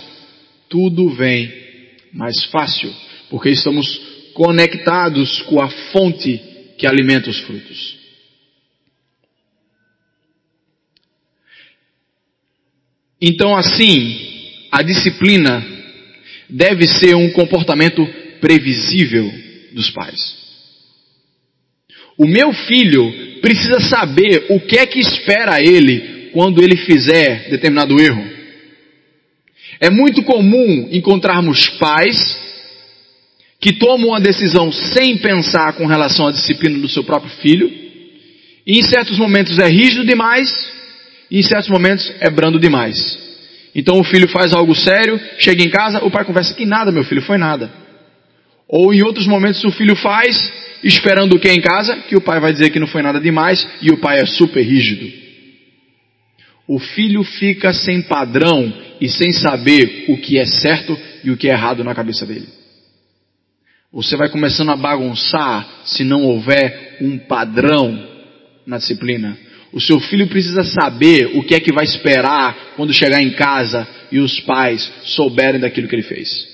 Tudo 0.70 1.10
vem 1.10 1.52
mais 2.14 2.46
fácil, 2.46 2.92
porque 3.30 3.50
estamos 3.50 4.00
conectados 4.34 5.42
com 5.44 5.62
a 5.62 5.70
fonte 5.70 6.42
que 6.78 6.88
alimenta 6.88 7.30
os 7.30 7.40
frutos. 7.40 8.05
Então, 13.28 13.58
assim, 13.58 14.20
a 14.72 14.84
disciplina 14.84 15.66
deve 16.48 16.88
ser 16.88 17.16
um 17.16 17.32
comportamento 17.32 18.08
previsível 18.40 19.34
dos 19.74 19.90
pais. 19.90 20.38
O 22.20 22.28
meu 22.28 22.54
filho 22.54 23.42
precisa 23.42 23.80
saber 23.80 24.46
o 24.52 24.60
que 24.60 24.78
é 24.78 24.86
que 24.86 25.00
espera 25.00 25.60
ele 25.60 26.30
quando 26.34 26.62
ele 26.62 26.78
fizer 26.78 27.50
determinado 27.50 28.00
erro. 28.00 28.24
É 29.80 29.90
muito 29.90 30.22
comum 30.22 30.88
encontrarmos 30.92 31.68
pais 31.80 32.40
que 33.60 33.74
tomam 33.74 34.10
uma 34.10 34.22
decisão 34.22 34.72
sem 34.72 35.18
pensar 35.18 35.74
com 35.74 35.88
relação 35.88 36.28
à 36.28 36.32
disciplina 36.32 36.78
do 36.78 36.88
seu 36.88 37.04
próprio 37.04 37.32
filho, 37.42 37.74
e 38.68 38.78
em 38.78 38.84
certos 38.84 39.18
momentos 39.18 39.58
é 39.58 39.68
rígido 39.68 40.06
demais, 40.06 40.48
e 41.30 41.40
em 41.40 41.44
certos 41.44 41.70
momentos 41.70 42.12
é 42.20 42.30
brando 42.30 42.60
demais. 42.60 43.26
Então 43.74 44.00
o 44.00 44.04
filho 44.04 44.28
faz 44.28 44.54
algo 44.54 44.74
sério, 44.74 45.20
chega 45.38 45.64
em 45.64 45.70
casa, 45.70 46.04
o 46.04 46.10
pai 46.10 46.24
conversa 46.24 46.54
que 46.54 46.66
nada, 46.66 46.92
meu 46.92 47.04
filho, 47.04 47.22
foi 47.22 47.38
nada. 47.38 47.70
Ou 48.68 48.94
em 48.94 49.04
outros 49.04 49.28
momentos 49.28 49.64
o 49.64 49.72
filho 49.72 49.96
faz, 49.96 50.52
esperando 50.84 51.36
o 51.36 51.40
que 51.40 51.52
em 51.52 51.62
casa? 51.62 51.98
Que 52.08 52.16
o 52.16 52.22
pai 52.22 52.40
vai 52.40 52.52
dizer 52.52 52.70
que 52.70 52.80
não 52.80 52.88
foi 52.88 53.02
nada 53.02 53.20
demais 53.20 53.68
e 53.82 53.92
o 53.92 53.98
pai 53.98 54.20
é 54.20 54.26
super 54.26 54.62
rígido. 54.62 55.12
O 56.68 56.80
filho 56.80 57.24
fica 57.24 57.74
sem 57.74 58.02
padrão 58.02 58.74
e 59.00 59.08
sem 59.08 59.32
saber 59.32 60.06
o 60.08 60.18
que 60.18 60.40
é 60.40 60.46
certo 60.46 60.98
e 61.24 61.30
o 61.30 61.38
que 61.38 61.50
é 61.50 61.52
errado 61.52 61.84
na 61.84 61.94
cabeça 61.94 62.26
dele. 62.26 62.48
Você 63.92 64.18
vai 64.18 64.30
começando 64.30 64.72
a 64.72 64.76
bagunçar 64.76 65.84
se 65.86 66.04
não 66.04 66.24
houver 66.24 66.98
um 67.02 67.18
padrão 67.18 67.98
na 68.66 68.78
disciplina. 68.78 69.38
O 69.76 69.82
seu 69.82 70.00
filho 70.00 70.28
precisa 70.28 70.64
saber 70.64 71.32
o 71.38 71.44
que 71.44 71.54
é 71.54 71.60
que 71.60 71.74
vai 71.74 71.84
esperar 71.84 72.74
quando 72.78 72.94
chegar 72.94 73.22
em 73.22 73.32
casa 73.32 73.86
e 74.10 74.20
os 74.20 74.40
pais 74.40 74.90
souberem 75.04 75.60
daquilo 75.60 75.90
que 75.90 75.96
ele 75.96 76.02
fez. 76.02 76.48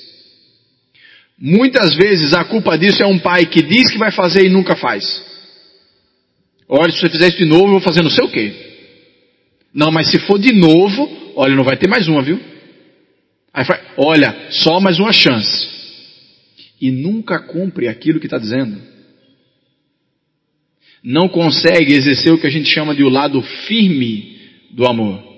Muitas 1.38 1.94
vezes 1.94 2.34
a 2.34 2.44
culpa 2.44 2.76
disso 2.76 3.04
é 3.04 3.06
um 3.06 3.20
pai 3.20 3.46
que 3.46 3.62
diz 3.62 3.92
que 3.92 4.00
vai 4.00 4.12
fazer 4.12 4.44
e 4.44 4.50
nunca 4.50 4.76
faz. 4.76 5.24
Olha, 6.68 6.92
se 6.92 7.00
você 7.00 7.10
fizer 7.12 7.28
isso 7.28 7.38
de 7.38 7.46
novo, 7.46 7.66
eu 7.66 7.72
vou 7.74 7.82
fazer 7.82 8.02
não 8.02 8.10
sei 8.10 8.24
o 8.24 8.32
quê. 8.32 8.54
Não, 9.72 9.92
mas 9.92 10.10
se 10.10 10.18
for 10.18 10.40
de 10.40 10.52
novo, 10.52 11.08
olha, 11.36 11.56
não 11.56 11.64
vai 11.64 11.78
ter 11.78 11.88
mais 11.88 12.08
uma, 12.08 12.24
viu? 12.24 12.40
Aí 13.54 13.64
fala, 13.64 13.82
olha, 13.98 14.48
só 14.50 14.80
mais 14.80 14.98
uma 14.98 15.14
chance. 15.14 15.70
E 16.82 16.90
nunca 16.90 17.38
cumpre 17.38 17.88
aquilo 17.88 18.20
que 18.20 18.26
está 18.26 18.40
dizendo. 18.40 18.82
Não 21.04 21.28
consegue 21.28 21.94
exercer 21.94 22.32
o 22.32 22.38
que 22.38 22.48
a 22.48 22.52
gente 22.52 22.70
chama 22.70 22.94
de 22.94 23.04
o 23.04 23.10
lado 23.10 23.42
firme 23.42 24.38
do 24.70 24.86
amor. 24.86 25.32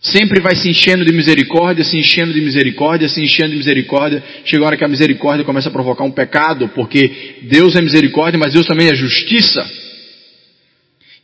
Sempre 0.00 0.40
vai 0.40 0.54
se 0.54 0.68
enchendo 0.68 1.02
de 1.02 1.12
misericórdia, 1.12 1.82
se 1.82 1.96
enchendo 1.96 2.32
de 2.32 2.40
misericórdia, 2.40 3.08
se 3.08 3.22
enchendo 3.22 3.52
de 3.52 3.56
misericórdia. 3.56 4.22
Chega 4.44 4.62
a 4.62 4.66
hora 4.66 4.76
que 4.76 4.84
a 4.84 4.88
misericórdia 4.88 5.46
começa 5.46 5.70
a 5.70 5.72
provocar 5.72 6.04
um 6.04 6.10
pecado, 6.10 6.68
porque 6.74 7.38
Deus 7.42 7.74
é 7.74 7.80
misericórdia, 7.80 8.38
mas 8.38 8.52
Deus 8.52 8.66
também 8.66 8.88
é 8.88 8.94
justiça. 8.94 9.66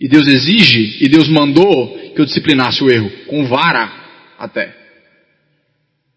E 0.01 0.09
Deus 0.09 0.27
exige, 0.27 1.05
e 1.05 1.09
Deus 1.09 1.29
mandou 1.29 2.13
que 2.15 2.21
eu 2.21 2.25
disciplinasse 2.25 2.83
o 2.83 2.91
erro, 2.91 3.11
com 3.27 3.45
vara 3.45 3.93
até. 4.39 4.75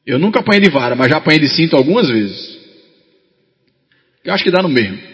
Eu 0.05 0.17
nunca 0.17 0.39
apanhei 0.39 0.61
de 0.61 0.69
vara, 0.69 0.95
mas 0.95 1.09
já 1.09 1.17
apanhei 1.17 1.41
de 1.41 1.49
cinto 1.49 1.75
algumas 1.75 2.09
vezes. 2.09 2.57
Eu 4.23 4.33
acho 4.33 4.43
que 4.43 4.51
dá 4.51 4.61
no 4.61 4.69
mesmo. 4.69 5.12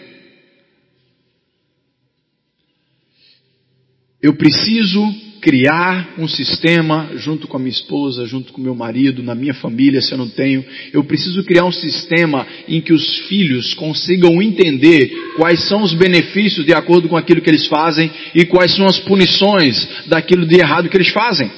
Eu 4.22 4.34
preciso 4.34 5.02
criar 5.40 6.14
um 6.18 6.28
sistema 6.28 7.12
junto 7.16 7.48
com 7.48 7.56
a 7.56 7.60
minha 7.60 7.70
esposa, 7.70 8.26
junto 8.26 8.52
com 8.52 8.60
meu 8.60 8.74
marido, 8.74 9.22
na 9.22 9.34
minha 9.34 9.54
família, 9.54 10.02
se 10.02 10.12
eu 10.12 10.18
não 10.18 10.28
tenho. 10.28 10.62
Eu 10.92 11.02
preciso 11.02 11.42
criar 11.42 11.64
um 11.64 11.72
sistema 11.72 12.46
em 12.68 12.80
que 12.80 12.92
os 12.92 13.20
filhos 13.20 13.72
consigam 13.72 14.42
entender 14.42 15.10
quais 15.36 15.66
são 15.66 15.82
os 15.82 15.94
benefícios 15.94 16.66
de 16.66 16.74
acordo 16.74 17.08
com 17.08 17.16
aquilo 17.16 17.40
que 17.40 17.48
eles 17.48 17.66
fazem 17.66 18.10
e 18.34 18.44
quais 18.44 18.74
são 18.74 18.84
as 18.84 18.98
punições 18.98 19.88
daquilo 20.06 20.46
de 20.46 20.56
errado 20.56 20.90
que 20.90 20.96
eles 20.96 21.08
fazem. 21.08 21.50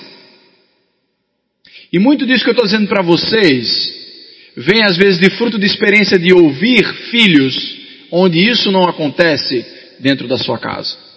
E 1.93 1.99
muito 1.99 2.25
disso 2.25 2.45
que 2.45 2.51
eu 2.51 2.55
estou 2.55 2.67
dizendo 2.67 2.87
para 2.87 3.03
vocês 3.03 4.01
vem 4.57 4.85
às 4.85 4.97
vezes 4.97 5.19
de 5.19 5.31
fruto 5.31 5.59
de 5.59 5.67
experiência 5.67 6.19
de 6.19 6.33
ouvir 6.33 6.85
filhos 7.11 7.81
onde 8.11 8.39
isso 8.39 8.71
não 8.71 8.85
acontece 8.85 9.67
dentro 9.99 10.29
da 10.29 10.39
sua 10.39 10.59
casa. 10.59 11.12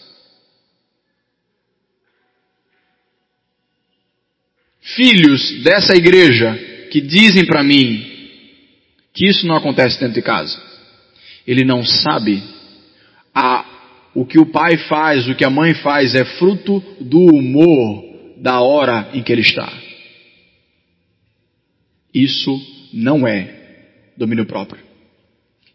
Filhos 4.94 5.64
dessa 5.64 5.96
igreja 5.96 6.54
que 6.92 7.02
dizem 7.02 7.46
para 7.46 7.64
mim 7.64 8.14
que 9.14 9.28
isso 9.28 9.48
não 9.48 9.56
acontece 9.56 10.00
dentro 10.00 10.16
de 10.16 10.22
casa. 10.22 10.62
Ele 11.48 11.64
não 11.64 11.84
sabe 11.84 12.44
a, 13.34 13.66
o 14.14 14.26
que 14.26 14.38
o 14.38 14.46
pai 14.46 14.78
faz, 14.78 15.28
o 15.28 15.36
que 15.36 15.44
a 15.44 15.50
mãe 15.50 15.74
faz 15.76 16.14
é 16.14 16.24
fruto 16.24 16.84
do 17.00 17.20
humor 17.20 18.04
da 18.38 18.62
hora 18.62 19.10
em 19.14 19.24
que 19.24 19.32
ele 19.32 19.42
está. 19.42 19.72
Isso 22.14 22.62
não 22.94 23.28
é 23.28 23.54
domínio 24.18 24.46
próprio. 24.46 24.82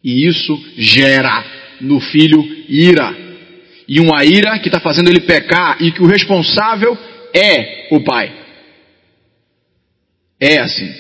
E 0.03 0.27
isso 0.27 0.59
gera 0.77 1.45
no 1.81 2.01
filho 2.01 2.43
ira. 2.69 3.15
E 3.87 4.01
uma 4.01 4.25
ira 4.25 4.59
que 4.59 4.69
está 4.69 4.81
fazendo 4.81 5.09
ele 5.09 5.21
pecar 5.21 5.77
e 5.83 5.93
que 5.93 6.03
o 6.03 6.07
responsável 6.07 6.97
é 7.35 7.89
o 7.91 8.03
pai. 8.03 8.40
É 10.41 10.59
assim. 10.59 10.91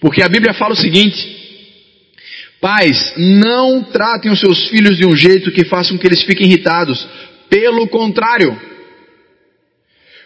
Porque 0.00 0.22
a 0.22 0.28
Bíblia 0.28 0.52
fala 0.52 0.72
o 0.72 0.76
seguinte: 0.76 1.40
Pais, 2.60 3.14
não 3.16 3.82
tratem 3.84 4.30
os 4.30 4.40
seus 4.40 4.68
filhos 4.68 4.96
de 4.96 5.06
um 5.06 5.16
jeito 5.16 5.52
que 5.52 5.64
façam 5.64 5.96
que 5.96 6.06
eles 6.06 6.22
fiquem 6.22 6.46
irritados. 6.46 7.06
Pelo 7.48 7.88
contrário, 7.88 8.60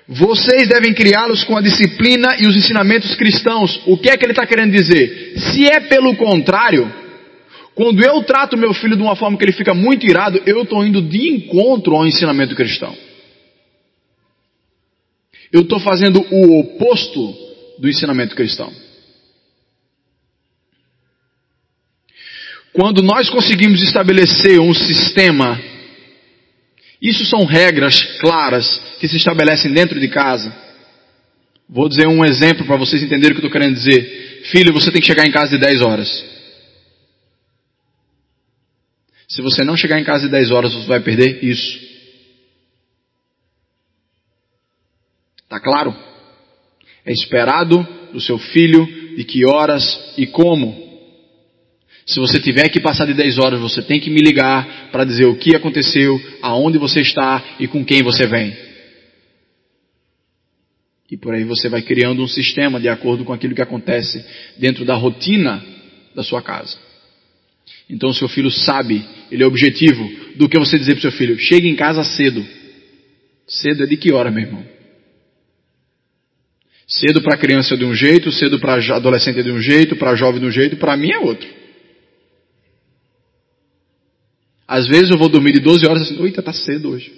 vocês 0.09 0.69
devem 0.69 0.93
criá-los 0.93 1.45
com 1.45 1.57
a 1.57 1.63
disciplina 1.63 2.37
e 2.39 2.47
os 2.47 2.57
ensinamentos 2.57 3.15
cristãos. 3.15 3.81
O 3.87 3.97
que 3.97 4.11
é 4.11 4.17
que 4.17 4.25
ele 4.25 4.33
está 4.33 4.47
querendo 4.47 4.73
dizer? 4.73 5.35
Se 5.37 5.67
é 5.67 5.81
pelo 5.81 6.17
contrário, 6.17 6.93
quando 7.75 8.03
eu 8.05 8.23
trato 8.25 8.59
meu 8.59 8.75
filho 8.75 8.97
de 8.97 9.03
uma 9.03 9.17
forma 9.17 9.39
que 9.39 9.45
ele 9.45 9.53
fica 9.53 9.73
muito 9.73 10.05
irado, 10.05 10.43
eu 10.45 10.63
estou 10.63 10.85
indo 10.85 11.01
de 11.03 11.29
encontro 11.29 11.95
ao 11.95 12.07
ensinamento 12.07 12.55
cristão. 12.55 12.95
Eu 15.53 15.63
estou 15.63 15.79
fazendo 15.79 16.25
o 16.31 16.61
oposto 16.61 17.44
do 17.79 17.89
ensinamento 17.89 18.35
cristão. 18.35 18.73
Quando 22.73 23.03
nós 23.03 23.31
conseguimos 23.31 23.83
estabelecer 23.83 24.59
um 24.61 24.75
sistema, 24.75 25.61
isso 27.01 27.25
são 27.25 27.45
regras 27.45 28.03
claras 28.19 28.67
que 28.99 29.07
se 29.07 29.17
estabelecem 29.17 29.73
dentro 29.73 30.01
de 30.01 30.09
casa. 30.09 30.53
Vou 31.69 31.89
dizer 31.89 32.09
um 32.09 32.25
exemplo 32.25 32.67
para 32.67 32.77
vocês 32.77 33.03
entenderem 33.03 33.33
o 33.33 33.41
que 33.41 33.45
eu 33.45 33.49
estou 33.49 33.61
querendo 33.61 33.75
dizer. 33.75 34.43
Filho, 34.51 34.73
você 34.73 34.91
tem 34.91 35.01
que 35.01 35.07
chegar 35.07 35.25
em 35.27 35.31
casa 35.31 35.51
de 35.51 35.59
10 35.59 35.83
horas. 35.83 36.25
Se 39.29 39.41
você 39.41 39.65
não 39.65 39.77
chegar 39.77 39.99
em 39.99 40.05
casa 40.05 40.25
de 40.25 40.31
10 40.31 40.51
horas, 40.51 40.73
você 40.75 40.87
vai 40.87 41.01
perder 41.01 41.45
isso. 41.45 41.79
Tá 45.49 45.61
claro? 45.61 46.14
É 47.05 47.13
esperado 47.13 47.87
do 48.13 48.21
seu 48.21 48.39
filho 48.39 48.87
de 49.17 49.25
que 49.25 49.45
horas 49.45 50.15
e 50.17 50.27
como. 50.27 50.83
Se 52.07 52.21
você 52.21 52.41
tiver 52.41 52.69
que 52.69 52.81
passar 52.81 53.07
de 53.07 53.15
10 53.15 53.39
horas, 53.39 53.61
você 53.61 53.83
tem 53.83 53.99
que 53.99 54.11
me 54.11 54.21
ligar 54.21 54.91
para 54.91 55.05
dizer 55.05 55.27
o 55.27 55.37
que 55.37 55.57
aconteceu, 55.57 56.21
aonde 56.43 56.79
você 56.79 57.01
está 57.01 57.43
e 57.59 57.67
com 57.67 57.85
quem 57.85 58.03
você 58.03 58.27
vem. 58.27 58.55
E 61.11 61.17
por 61.17 61.35
aí 61.35 61.45
você 61.45 61.69
vai 61.69 61.81
criando 61.81 62.23
um 62.23 62.29
sistema 62.29 62.81
de 62.81 62.89
acordo 62.89 63.25
com 63.25 63.33
aquilo 63.33 63.55
que 63.55 63.63
acontece 63.63 64.25
dentro 64.59 64.85
da 64.85 64.95
rotina 64.95 65.65
da 66.15 66.23
sua 66.23 66.43
casa. 66.43 66.77
Então 67.89 68.11
o 68.11 68.15
seu 68.15 68.29
filho 68.29 68.51
sabe, 68.51 69.05
ele 69.31 69.43
é 69.43 69.47
objetivo 69.47 70.11
do 70.37 70.49
que 70.49 70.59
você 70.59 70.79
dizer 70.79 70.93
para 70.93 70.99
o 70.99 71.03
seu 71.03 71.13
filho: 71.13 71.39
chegue 71.39 71.69
em 71.69 71.77
casa 71.77 72.03
cedo. 72.03 72.45
Cedo 73.47 73.85
é 73.85 73.87
de 73.87 73.97
que 73.97 74.13
hora, 74.13 74.31
meu 74.31 74.43
irmão? 74.43 74.74
Cedo 76.87 77.23
para 77.23 77.39
criança 77.39 77.77
de 77.77 77.85
um 77.85 77.95
jeito, 77.95 78.31
cedo 78.31 78.59
para 78.59 78.75
adolescente 78.95 79.43
de 79.43 79.51
um 79.51 79.61
jeito, 79.61 79.97
para 79.97 80.15
jovem 80.15 80.41
de 80.41 80.47
um 80.47 80.51
jeito, 80.51 80.77
para 80.77 80.97
mim 80.97 81.11
é 81.11 81.19
outro. 81.19 81.49
Às 84.67 84.87
vezes 84.87 85.11
eu 85.11 85.19
vou 85.19 85.29
dormir 85.29 85.53
de 85.53 85.61
12 85.61 85.87
horas 85.87 86.03
assim, 86.03 86.23
eita, 86.25 86.43
tá 86.43 86.53
cedo 86.53 86.91
hoje. 86.91 87.13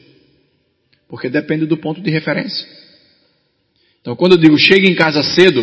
Porque 1.09 1.29
depende 1.29 1.67
do 1.67 1.77
ponto 1.77 2.01
de 2.01 2.11
referência. 2.11 2.67
Então 4.01 4.15
quando 4.15 4.33
eu 4.33 4.39
digo 4.39 4.57
chegue 4.57 4.89
em 4.89 4.95
casa 4.95 5.23
cedo, 5.23 5.63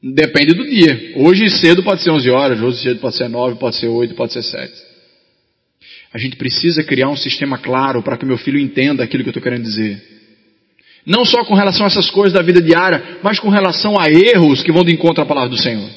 depende 0.00 0.54
do 0.54 0.64
dia. 0.64 1.14
Hoje 1.16 1.50
cedo 1.50 1.82
pode 1.82 2.02
ser 2.02 2.10
11 2.10 2.30
horas, 2.30 2.60
hoje 2.60 2.82
cedo 2.82 3.00
pode 3.00 3.16
ser 3.16 3.28
9, 3.28 3.58
pode 3.58 3.76
ser 3.76 3.88
8, 3.88 4.14
pode 4.14 4.32
ser 4.32 4.42
7. 4.42 4.72
A 6.12 6.18
gente 6.18 6.36
precisa 6.36 6.84
criar 6.84 7.08
um 7.08 7.16
sistema 7.16 7.58
claro 7.58 8.00
para 8.00 8.16
que 8.16 8.24
meu 8.24 8.38
filho 8.38 8.60
entenda 8.60 9.02
aquilo 9.02 9.24
que 9.24 9.28
eu 9.28 9.32
estou 9.32 9.42
querendo 9.42 9.64
dizer. 9.64 10.13
Não 11.06 11.24
só 11.24 11.44
com 11.44 11.54
relação 11.54 11.84
a 11.84 11.88
essas 11.88 12.10
coisas 12.10 12.32
da 12.32 12.42
vida 12.42 12.62
diária, 12.62 13.18
mas 13.22 13.38
com 13.38 13.50
relação 13.50 13.98
a 13.98 14.08
erros 14.08 14.62
que 14.62 14.72
vão 14.72 14.84
de 14.84 14.92
encontro 14.92 15.22
à 15.22 15.26
palavra 15.26 15.50
do 15.50 15.58
Senhor. 15.58 15.88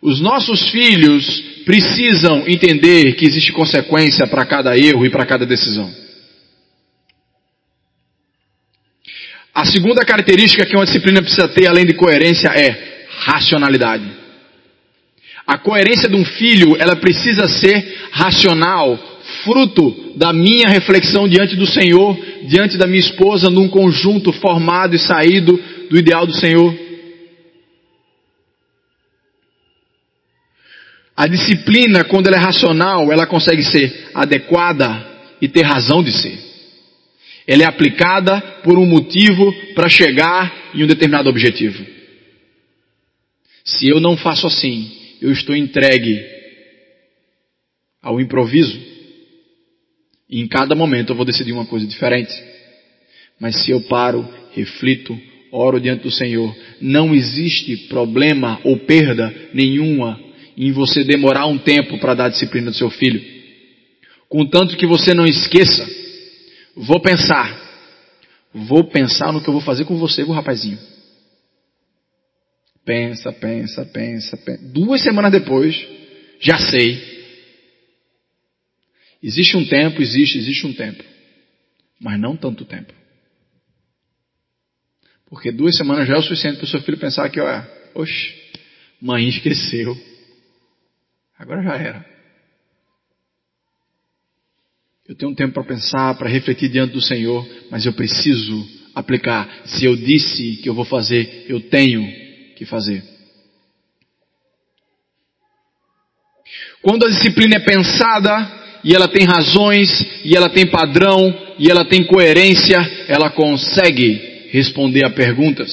Os 0.00 0.20
nossos 0.20 0.70
filhos 0.70 1.40
precisam 1.64 2.44
entender 2.48 3.14
que 3.14 3.26
existe 3.26 3.52
consequência 3.52 4.26
para 4.26 4.44
cada 4.44 4.76
erro 4.76 5.06
e 5.06 5.10
para 5.10 5.26
cada 5.26 5.46
decisão. 5.46 5.92
A 9.54 9.66
segunda 9.66 10.04
característica 10.04 10.64
que 10.64 10.74
uma 10.74 10.86
disciplina 10.86 11.20
precisa 11.20 11.46
ter, 11.46 11.66
além 11.66 11.84
de 11.84 11.94
coerência, 11.94 12.48
é 12.48 13.06
racionalidade. 13.18 14.10
A 15.46 15.58
coerência 15.58 16.08
de 16.08 16.16
um 16.16 16.24
filho, 16.24 16.74
ela 16.78 16.96
precisa 16.96 17.46
ser 17.46 18.08
racional, 18.12 18.98
fruto 19.44 20.14
da 20.16 20.32
minha 20.32 20.68
reflexão 20.68 21.28
diante 21.28 21.56
do 21.56 21.66
Senhor, 21.66 22.18
diante 22.44 22.76
da 22.76 22.86
minha 22.86 23.00
esposa, 23.00 23.50
num 23.50 23.68
conjunto 23.68 24.32
formado 24.32 24.94
e 24.94 24.98
saído 24.98 25.58
do 25.90 25.98
ideal 25.98 26.26
do 26.26 26.34
Senhor. 26.34 26.74
A 31.16 31.26
disciplina, 31.26 32.04
quando 32.04 32.26
ela 32.26 32.36
é 32.36 32.40
racional, 32.40 33.12
ela 33.12 33.26
consegue 33.26 33.62
ser 33.62 34.10
adequada 34.14 35.06
e 35.40 35.48
ter 35.48 35.62
razão 35.62 36.02
de 36.02 36.12
ser. 36.12 36.38
Ela 37.46 37.64
é 37.64 37.66
aplicada 37.66 38.40
por 38.64 38.78
um 38.78 38.86
motivo 38.86 39.52
para 39.74 39.88
chegar 39.88 40.70
em 40.74 40.82
um 40.84 40.86
determinado 40.86 41.28
objetivo. 41.28 41.84
Se 43.64 43.88
eu 43.88 44.00
não 44.00 44.16
faço 44.16 44.46
assim, 44.46 44.90
eu 45.20 45.30
estou 45.30 45.54
entregue 45.54 46.24
ao 48.02 48.20
improviso. 48.20 48.91
E 50.32 50.40
em 50.40 50.48
cada 50.48 50.74
momento 50.74 51.10
eu 51.12 51.16
vou 51.16 51.26
decidir 51.26 51.52
uma 51.52 51.66
coisa 51.66 51.86
diferente. 51.86 52.32
Mas 53.38 53.62
se 53.62 53.70
eu 53.70 53.82
paro, 53.82 54.26
reflito, 54.52 55.16
oro 55.52 55.78
diante 55.78 56.04
do 56.04 56.10
Senhor, 56.10 56.56
não 56.80 57.14
existe 57.14 57.76
problema 57.88 58.58
ou 58.64 58.78
perda 58.78 59.30
nenhuma 59.52 60.18
em 60.56 60.72
você 60.72 61.04
demorar 61.04 61.46
um 61.46 61.58
tempo 61.58 61.98
para 61.98 62.14
dar 62.14 62.30
disciplina 62.30 62.70
do 62.70 62.76
seu 62.76 62.88
filho. 62.88 63.22
Contanto 64.26 64.74
que 64.78 64.86
você 64.86 65.12
não 65.12 65.26
esqueça, 65.26 65.86
vou 66.74 66.98
pensar, 66.98 67.54
vou 68.54 68.84
pensar 68.84 69.34
no 69.34 69.42
que 69.42 69.48
eu 69.48 69.52
vou 69.52 69.60
fazer 69.60 69.84
com 69.84 69.98
você, 69.98 70.22
o 70.22 70.32
rapazinho. 70.32 70.78
Pensa, 72.86 73.30
pensa, 73.32 73.84
pensa, 73.84 74.36
pensa. 74.38 74.64
Duas 74.72 75.02
semanas 75.02 75.30
depois, 75.30 75.78
já 76.40 76.56
sei. 76.56 77.21
Existe 79.22 79.56
um 79.56 79.64
tempo, 79.64 80.02
existe, 80.02 80.38
existe 80.38 80.66
um 80.66 80.74
tempo. 80.74 81.04
Mas 82.00 82.18
não 82.18 82.36
tanto 82.36 82.64
tempo. 82.64 82.92
Porque 85.26 85.52
duas 85.52 85.76
semanas 85.76 86.08
já 86.08 86.14
é 86.14 86.18
o 86.18 86.22
suficiente 86.22 86.56
para 86.56 86.64
o 86.64 86.68
seu 86.68 86.82
filho 86.82 86.98
pensar 86.98 87.30
que, 87.30 87.40
olha, 87.40 87.66
oxe, 87.94 88.34
mãe 89.00 89.28
esqueceu. 89.28 89.96
Agora 91.38 91.62
já 91.62 91.76
era. 91.76 92.12
Eu 95.08 95.14
tenho 95.14 95.30
um 95.30 95.34
tempo 95.34 95.54
para 95.54 95.64
pensar, 95.64 96.16
para 96.16 96.28
refletir 96.28 96.68
diante 96.68 96.92
do 96.92 97.00
Senhor, 97.00 97.46
mas 97.70 97.86
eu 97.86 97.92
preciso 97.92 98.68
aplicar. 98.94 99.66
Se 99.66 99.84
eu 99.84 99.96
disse 99.96 100.56
que 100.56 100.68
eu 100.68 100.74
vou 100.74 100.84
fazer, 100.84 101.46
eu 101.48 101.60
tenho 101.60 102.02
que 102.56 102.64
fazer. 102.64 103.02
Quando 106.82 107.06
a 107.06 107.10
disciplina 107.10 107.56
é 107.56 107.60
pensada, 107.60 108.61
e 108.84 108.94
ela 108.94 109.08
tem 109.08 109.24
razões, 109.24 109.88
e 110.24 110.36
ela 110.36 110.48
tem 110.48 110.66
padrão, 110.66 111.34
e 111.58 111.70
ela 111.70 111.84
tem 111.84 112.04
coerência, 112.04 112.78
ela 113.08 113.30
consegue 113.30 114.48
responder 114.50 115.04
a 115.06 115.10
perguntas. 115.10 115.70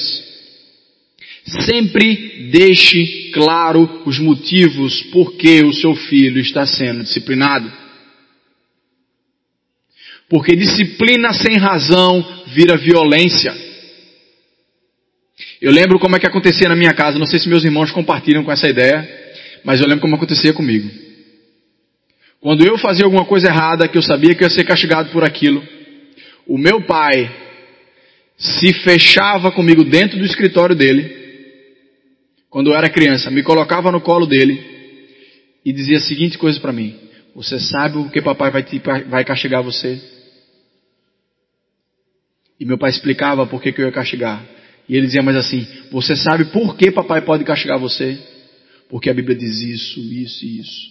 Sempre 1.44 2.48
deixe 2.50 3.30
claro 3.32 4.02
os 4.06 4.18
motivos 4.18 5.02
por 5.04 5.34
que 5.34 5.64
o 5.64 5.72
seu 5.72 5.94
filho 5.94 6.40
está 6.40 6.64
sendo 6.64 7.02
disciplinado. 7.02 7.70
Porque 10.28 10.54
disciplina 10.54 11.32
sem 11.32 11.56
razão 11.56 12.24
vira 12.46 12.76
violência. 12.76 13.52
Eu 15.60 15.72
lembro 15.72 15.98
como 15.98 16.16
é 16.16 16.20
que 16.20 16.26
acontecia 16.26 16.68
na 16.68 16.76
minha 16.76 16.94
casa, 16.94 17.18
não 17.18 17.26
sei 17.26 17.40
se 17.40 17.48
meus 17.48 17.64
irmãos 17.64 17.90
compartilham 17.90 18.44
com 18.44 18.52
essa 18.52 18.68
ideia, 18.68 19.06
mas 19.64 19.80
eu 19.80 19.86
lembro 19.86 20.02
como 20.02 20.14
acontecia 20.14 20.52
comigo. 20.52 21.09
Quando 22.40 22.66
eu 22.66 22.78
fazia 22.78 23.04
alguma 23.04 23.24
coisa 23.24 23.48
errada, 23.48 23.86
que 23.86 23.98
eu 23.98 24.02
sabia 24.02 24.34
que 24.34 24.42
eu 24.42 24.48
ia 24.48 24.54
ser 24.54 24.64
castigado 24.64 25.10
por 25.10 25.22
aquilo, 25.22 25.62
o 26.46 26.56
meu 26.56 26.82
pai 26.82 27.30
se 28.36 28.72
fechava 28.82 29.52
comigo 29.52 29.84
dentro 29.84 30.18
do 30.18 30.24
escritório 30.24 30.74
dele 30.74 31.20
quando 32.50 32.72
eu 32.72 32.76
era 32.76 32.90
criança, 32.90 33.30
me 33.30 33.44
colocava 33.44 33.92
no 33.92 34.00
colo 34.00 34.26
dele 34.26 34.60
e 35.64 35.72
dizia 35.72 35.98
a 35.98 36.00
seguinte 36.00 36.36
coisa 36.36 36.58
para 36.58 36.72
mim: 36.72 36.98
Você 37.34 37.60
sabe 37.60 37.98
o 37.98 38.10
que 38.10 38.20
papai 38.20 38.50
vai, 38.50 38.64
te, 38.64 38.80
vai 39.08 39.24
castigar 39.24 39.62
você? 39.62 40.00
E 42.58 42.64
meu 42.64 42.76
pai 42.76 42.90
explicava 42.90 43.46
por 43.46 43.62
que, 43.62 43.72
que 43.72 43.80
eu 43.80 43.86
ia 43.86 43.92
castigar. 43.92 44.44
E 44.88 44.96
ele 44.96 45.06
dizia 45.06 45.22
mais 45.22 45.36
assim: 45.36 45.64
Você 45.92 46.16
sabe 46.16 46.46
por 46.46 46.76
que 46.76 46.90
papai 46.90 47.22
pode 47.22 47.44
castigar 47.44 47.78
você? 47.78 48.18
Porque 48.88 49.08
a 49.08 49.14
Bíblia 49.14 49.36
diz 49.36 49.60
isso, 49.60 50.00
isso 50.00 50.44
e 50.44 50.60
isso. 50.60 50.89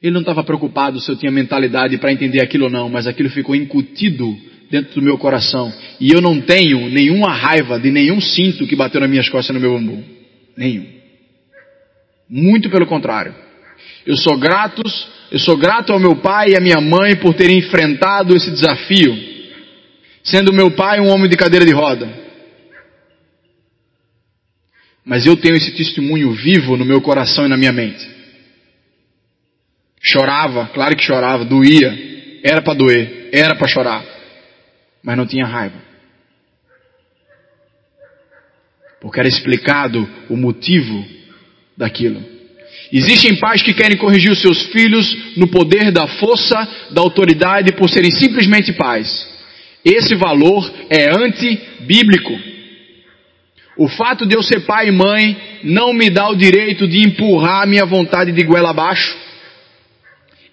Ele 0.00 0.12
não 0.12 0.20
estava 0.20 0.44
preocupado 0.44 1.00
se 1.00 1.10
eu 1.10 1.16
tinha 1.16 1.32
mentalidade 1.32 1.98
para 1.98 2.12
entender 2.12 2.40
aquilo 2.40 2.64
ou 2.64 2.70
não, 2.70 2.88
mas 2.88 3.06
aquilo 3.06 3.28
ficou 3.30 3.54
incutido 3.54 4.36
dentro 4.70 4.94
do 4.94 5.02
meu 5.02 5.18
coração. 5.18 5.72
E 6.00 6.12
eu 6.12 6.20
não 6.20 6.40
tenho 6.40 6.88
nenhuma 6.88 7.32
raiva 7.32 7.80
de 7.80 7.90
nenhum 7.90 8.20
cinto 8.20 8.66
que 8.66 8.76
bateu 8.76 9.00
nas 9.00 9.10
minhas 9.10 9.28
costas 9.28 9.54
no 9.54 9.60
meu 9.60 9.72
bambu. 9.72 10.04
Nenhum. 10.56 10.86
Muito 12.28 12.70
pelo 12.70 12.86
contrário. 12.86 13.34
Eu 14.06 14.16
sou 14.16 14.38
grato, 14.38 14.82
eu 15.32 15.38
sou 15.38 15.56
grato 15.56 15.92
ao 15.92 15.98
meu 15.98 16.16
pai 16.16 16.50
e 16.50 16.56
à 16.56 16.60
minha 16.60 16.80
mãe 16.80 17.16
por 17.16 17.34
terem 17.34 17.58
enfrentado 17.58 18.36
esse 18.36 18.50
desafio, 18.50 19.16
sendo 20.22 20.52
meu 20.52 20.70
pai 20.70 21.00
um 21.00 21.08
homem 21.08 21.28
de 21.28 21.36
cadeira 21.36 21.66
de 21.66 21.72
roda. 21.72 22.08
Mas 25.04 25.26
eu 25.26 25.36
tenho 25.36 25.56
esse 25.56 25.72
testemunho 25.72 26.30
vivo 26.32 26.76
no 26.76 26.84
meu 26.84 27.00
coração 27.00 27.46
e 27.46 27.48
na 27.48 27.56
minha 27.56 27.72
mente. 27.72 28.17
Chorava, 30.00 30.70
claro 30.72 30.96
que 30.96 31.02
chorava, 31.02 31.44
doía, 31.44 32.40
era 32.42 32.62
para 32.62 32.74
doer, 32.74 33.30
era 33.32 33.54
para 33.54 33.68
chorar. 33.68 34.04
mas 35.02 35.16
não 35.16 35.26
tinha 35.26 35.46
raiva. 35.46 35.76
Porque 39.00 39.20
era 39.20 39.28
explicado 39.28 40.08
o 40.28 40.36
motivo 40.36 41.04
daquilo. 41.76 42.22
Existem 42.92 43.36
pais 43.36 43.62
que 43.62 43.74
querem 43.74 43.96
corrigir 43.96 44.30
os 44.30 44.40
seus 44.40 44.66
filhos 44.66 45.36
no 45.36 45.46
poder 45.48 45.90
da 45.92 46.06
força, 46.06 46.56
da 46.90 47.00
autoridade, 47.00 47.72
por 47.72 47.88
serem 47.88 48.10
simplesmente 48.10 48.72
pais. 48.72 49.28
Esse 49.84 50.14
valor 50.14 50.70
é 50.90 51.10
antibíblico. 51.10 52.32
O 53.76 53.88
fato 53.88 54.26
de 54.26 54.34
eu 54.34 54.42
ser 54.42 54.60
pai 54.60 54.88
e 54.88 54.92
mãe 54.92 55.36
não 55.62 55.92
me 55.92 56.10
dá 56.10 56.28
o 56.28 56.34
direito 56.34 56.88
de 56.88 57.06
empurrar 57.06 57.62
a 57.62 57.66
minha 57.66 57.84
vontade 57.86 58.32
de 58.32 58.42
goela 58.42 58.70
abaixo. 58.70 59.16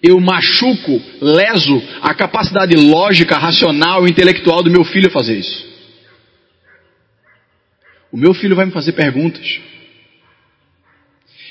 Eu 0.02 0.20
machuco, 0.20 1.00
leso 1.20 1.82
a 2.02 2.14
capacidade 2.14 2.76
lógica, 2.76 3.38
racional 3.38 4.06
intelectual 4.06 4.62
do 4.62 4.70
meu 4.70 4.84
filho 4.84 5.10
fazer 5.10 5.38
isso. 5.38 5.66
O 8.12 8.16
meu 8.16 8.34
filho 8.34 8.54
vai 8.54 8.66
me 8.66 8.72
fazer 8.72 8.92
perguntas. 8.92 9.60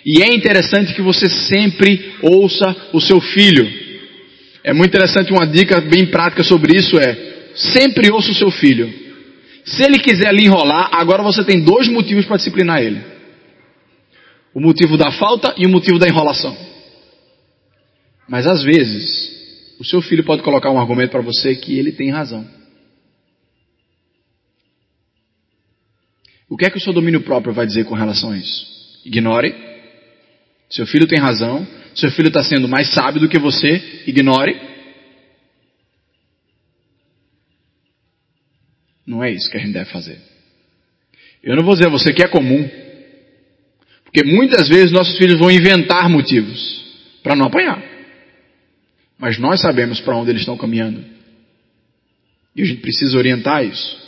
E 0.05 0.21
é 0.21 0.33
interessante 0.33 0.93
que 0.93 1.01
você 1.01 1.27
sempre 1.27 2.15
ouça 2.21 2.75
o 2.93 3.01
seu 3.01 3.19
filho. 3.19 3.67
É 4.63 4.71
muito 4.73 4.89
interessante 4.89 5.31
uma 5.31 5.47
dica 5.47 5.81
bem 5.81 6.05
prática 6.05 6.43
sobre 6.43 6.77
isso 6.77 6.99
é: 6.99 7.17
sempre 7.55 8.11
ouça 8.11 8.31
o 8.31 8.35
seu 8.35 8.51
filho. 8.51 8.93
Se 9.65 9.83
ele 9.83 9.97
quiser 9.97 10.31
lhe 10.31 10.45
enrolar, 10.45 10.89
agora 10.91 11.23
você 11.23 11.43
tem 11.43 11.63
dois 11.63 11.87
motivos 11.87 12.25
para 12.25 12.37
disciplinar 12.37 12.81
ele: 12.81 13.01
o 14.53 14.59
motivo 14.59 14.95
da 14.95 15.11
falta 15.11 15.55
e 15.57 15.65
o 15.65 15.69
motivo 15.69 15.97
da 15.97 16.07
enrolação. 16.07 16.74
Mas 18.27 18.47
às 18.47 18.63
vezes, 18.63 19.75
o 19.79 19.83
seu 19.83 20.01
filho 20.01 20.23
pode 20.23 20.41
colocar 20.41 20.71
um 20.71 20.79
argumento 20.79 21.11
para 21.11 21.21
você 21.21 21.55
que 21.55 21.77
ele 21.77 21.91
tem 21.91 22.09
razão. 22.09 22.47
O 26.49 26.57
que 26.57 26.65
é 26.65 26.69
que 26.69 26.77
o 26.77 26.81
seu 26.81 26.93
domínio 26.93 27.21
próprio 27.21 27.53
vai 27.53 27.65
dizer 27.65 27.85
com 27.85 27.95
relação 27.95 28.31
a 28.31 28.37
isso? 28.37 28.65
Ignore. 29.03 29.53
Seu 30.69 30.85
filho 30.85 31.07
tem 31.07 31.19
razão, 31.19 31.65
seu 31.93 32.11
filho 32.11 32.27
está 32.27 32.43
sendo 32.43 32.67
mais 32.67 32.93
sábio 32.93 33.21
do 33.21 33.29
que 33.29 33.37
você, 33.37 34.03
ignore. 34.07 34.59
Não 39.05 39.23
é 39.23 39.31
isso 39.31 39.49
que 39.49 39.57
a 39.57 39.59
gente 39.59 39.73
deve 39.73 39.91
fazer. 39.91 40.19
Eu 41.43 41.55
não 41.55 41.63
vou 41.63 41.75
dizer 41.75 41.87
a 41.87 41.91
você 41.91 42.11
que 42.11 42.23
é 42.23 42.27
comum, 42.27 42.67
porque 44.03 44.23
muitas 44.23 44.67
vezes 44.67 44.91
nossos 44.91 45.15
filhos 45.17 45.37
vão 45.37 45.51
inventar 45.51 46.09
motivos 46.09 46.83
para 47.21 47.35
não 47.35 47.45
apanhar. 47.45 47.94
Mas 49.17 49.37
nós 49.37 49.61
sabemos 49.61 49.99
para 50.01 50.15
onde 50.15 50.31
eles 50.31 50.41
estão 50.41 50.57
caminhando. 50.57 51.03
E 52.55 52.61
a 52.61 52.65
gente 52.65 52.81
precisa 52.81 53.17
orientar 53.17 53.65
isso. 53.65 54.05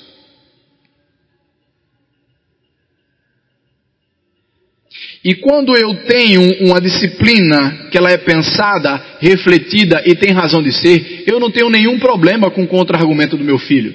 E 5.24 5.36
quando 5.36 5.76
eu 5.76 6.06
tenho 6.06 6.41
uma 6.65 6.80
disciplina 6.80 7.89
que 7.91 7.98
ela 7.98 8.12
é 8.12 8.17
pensada, 8.17 9.17
refletida 9.20 10.02
e 10.06 10.15
tem 10.15 10.32
razão 10.32 10.63
de 10.63 10.72
ser, 10.72 11.24
eu 11.28 11.39
não 11.39 11.52
tenho 11.52 11.70
nenhum 11.70 12.00
problema 12.00 12.50
com 12.50 12.63
o 12.63 12.67
contra-argumento 12.67 13.36
do 13.36 13.43
meu 13.43 13.58
filho. 13.58 13.93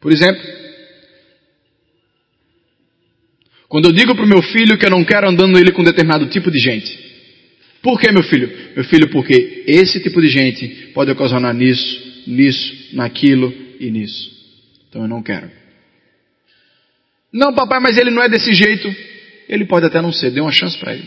Por 0.00 0.12
exemplo, 0.12 0.42
quando 3.68 3.86
eu 3.86 3.92
digo 3.92 4.14
para 4.14 4.24
o 4.24 4.28
meu 4.28 4.42
filho 4.42 4.76
que 4.76 4.84
eu 4.84 4.90
não 4.90 5.04
quero 5.04 5.28
andando 5.28 5.58
ele 5.58 5.72
com 5.72 5.82
determinado 5.82 6.26
tipo 6.26 6.50
de 6.50 6.58
gente. 6.58 7.13
Por 7.84 8.00
que, 8.00 8.10
meu 8.10 8.22
filho? 8.22 8.50
Meu 8.74 8.82
filho, 8.82 9.10
porque 9.10 9.62
esse 9.66 10.02
tipo 10.02 10.18
de 10.22 10.28
gente 10.28 10.66
pode 10.94 11.10
ocasionar 11.10 11.52
nisso, 11.52 12.24
nisso, 12.26 12.88
naquilo 12.94 13.52
e 13.78 13.90
nisso. 13.90 14.32
Então 14.88 15.02
eu 15.02 15.08
não 15.08 15.22
quero. 15.22 15.50
Não, 17.30 17.52
papai, 17.52 17.80
mas 17.80 17.98
ele 17.98 18.10
não 18.10 18.22
é 18.22 18.28
desse 18.28 18.54
jeito. 18.54 18.88
Ele 19.46 19.66
pode 19.66 19.84
até 19.84 20.00
não 20.00 20.10
ser, 20.10 20.30
dê 20.30 20.40
uma 20.40 20.50
chance 20.50 20.78
para 20.78 20.94
ele. 20.94 21.04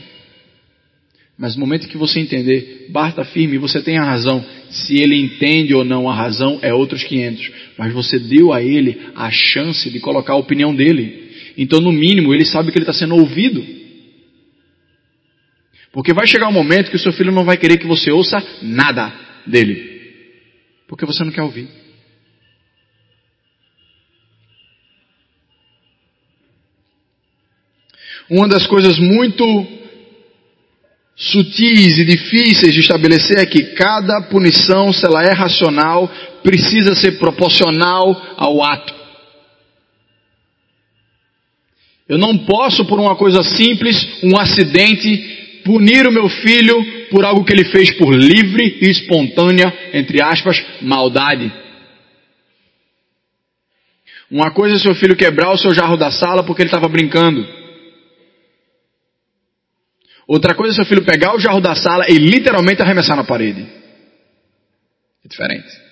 Mas 1.35 1.55
no 1.55 1.61
momento 1.61 1.87
que 1.87 1.97
você 1.97 2.19
entender, 2.19 2.89
bata 2.91 3.25
firme, 3.25 3.57
você 3.57 3.81
tem 3.81 3.97
a 3.97 4.03
razão. 4.03 4.45
Se 4.69 4.97
ele 5.01 5.19
entende 5.19 5.73
ou 5.73 5.83
não 5.83 6.07
a 6.07 6.13
razão, 6.13 6.59
é 6.61 6.71
outros 6.71 7.03
500. 7.03 7.51
Mas 7.75 7.91
você 7.91 8.19
deu 8.19 8.53
a 8.53 8.61
ele 8.61 8.99
a 9.15 9.31
chance 9.31 9.89
de 9.89 9.99
colocar 9.99 10.33
a 10.33 10.37
opinião 10.37 10.75
dele. 10.75 11.31
Então, 11.57 11.81
no 11.81 11.91
mínimo, 11.91 12.35
ele 12.35 12.45
sabe 12.45 12.71
que 12.71 12.77
ele 12.77 12.83
está 12.83 12.93
sendo 12.93 13.15
ouvido. 13.15 13.65
Porque 15.97 16.13
vai 16.13 16.27
chegar 16.27 16.47
um 16.47 16.51
momento 16.51 16.91
que 16.91 16.95
o 16.95 16.99
seu 16.99 17.11
filho 17.11 17.31
não 17.31 17.43
vai 17.43 17.57
querer 17.57 17.79
que 17.79 17.87
você 17.87 18.11
ouça 18.11 18.37
nada 18.61 19.11
dele. 19.47 19.99
Porque 20.87 21.07
você 21.07 21.23
não 21.23 21.31
quer 21.31 21.41
ouvir. 21.41 21.67
Uma 28.29 28.47
das 28.47 28.67
coisas 28.67 28.99
muito 28.99 29.43
sutis 31.15 31.97
e 31.97 32.05
difíceis 32.05 32.75
de 32.75 32.81
estabelecer 32.81 33.39
é 33.39 33.47
que 33.47 33.73
cada 33.73 34.21
punição, 34.29 34.93
se 34.93 35.03
ela 35.03 35.23
é 35.23 35.33
racional, 35.33 36.07
precisa 36.43 36.93
ser 36.93 37.17
proporcional 37.17 38.35
ao 38.37 38.63
ato. 38.63 38.93
Eu 42.07 42.19
não 42.19 42.37
posso, 42.37 42.85
por 42.85 42.99
uma 42.99 43.15
coisa 43.15 43.41
simples, 43.41 44.21
um 44.21 44.37
acidente, 44.37 45.46
punir 45.67 46.07
o 46.07 46.11
meu 46.11 46.29
filho 46.29 47.09
por 47.09 47.25
algo 47.25 47.43
que 47.43 47.51
ele 47.51 47.65
fez 47.65 47.91
por 47.97 48.15
livre 48.15 48.79
e 48.81 48.89
espontânea, 48.89 49.71
entre 49.93 50.21
aspas, 50.21 50.65
maldade. 50.81 51.51
Uma 54.31 54.51
coisa 54.51 54.77
é 54.77 54.79
seu 54.79 54.95
filho 54.95 55.15
quebrar 55.15 55.51
o 55.51 55.57
seu 55.57 55.73
jarro 55.73 55.97
da 55.97 56.09
sala 56.09 56.43
porque 56.43 56.61
ele 56.61 56.69
estava 56.69 56.87
brincando. 56.87 57.45
Outra 60.25 60.55
coisa 60.55 60.73
é 60.73 60.75
seu 60.75 60.85
filho 60.85 61.05
pegar 61.05 61.35
o 61.35 61.39
jarro 61.39 61.59
da 61.59 61.75
sala 61.75 62.05
e 62.09 62.17
literalmente 62.17 62.81
arremessar 62.81 63.17
na 63.17 63.23
parede. 63.25 63.67
É 65.23 65.27
diferente. 65.27 65.87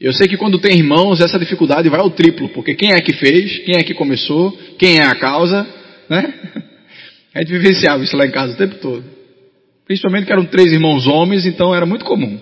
Eu 0.00 0.12
sei 0.12 0.28
que 0.28 0.36
quando 0.36 0.60
tem 0.60 0.78
irmãos, 0.78 1.20
essa 1.20 1.38
dificuldade 1.38 1.88
vai 1.88 1.98
ao 1.98 2.10
triplo, 2.10 2.48
porque 2.50 2.74
quem 2.74 2.92
é 2.92 3.00
que 3.00 3.12
fez, 3.12 3.58
quem 3.64 3.76
é 3.76 3.82
que 3.82 3.94
começou, 3.94 4.56
quem 4.78 4.98
é 4.98 5.04
a 5.04 5.16
causa, 5.16 5.66
né? 6.08 6.62
A 7.38 7.40
gente 7.40 7.52
vivenciava 7.52 8.02
isso 8.02 8.16
lá 8.16 8.26
em 8.26 8.32
casa 8.32 8.52
o 8.52 8.56
tempo 8.56 8.80
todo. 8.80 9.04
Principalmente 9.86 10.26
que 10.26 10.32
eram 10.32 10.44
três 10.44 10.72
irmãos 10.72 11.06
homens, 11.06 11.46
então 11.46 11.72
era 11.72 11.86
muito 11.86 12.04
comum. 12.04 12.36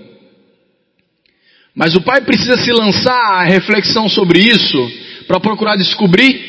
Mas 1.75 1.95
o 1.95 2.01
pai 2.01 2.23
precisa 2.23 2.57
se 2.57 2.73
lançar 2.73 3.13
a 3.13 3.45
reflexão 3.45 4.09
sobre 4.09 4.39
isso 4.39 4.91
para 5.27 5.39
procurar 5.39 5.77
descobrir 5.77 6.41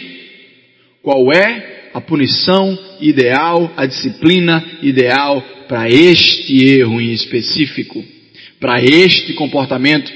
qual 1.04 1.30
é 1.34 1.90
a 1.94 2.00
punição 2.00 2.80
ideal, 3.02 3.70
a 3.76 3.86
disciplina 3.86 4.64
ideal 4.82 5.44
para 5.68 5.90
este 5.90 6.70
erro 6.80 7.02
em 7.02 7.12
específico, 7.12 8.02
para 8.62 8.82
este 8.82 9.34
comportamento. 9.34 10.10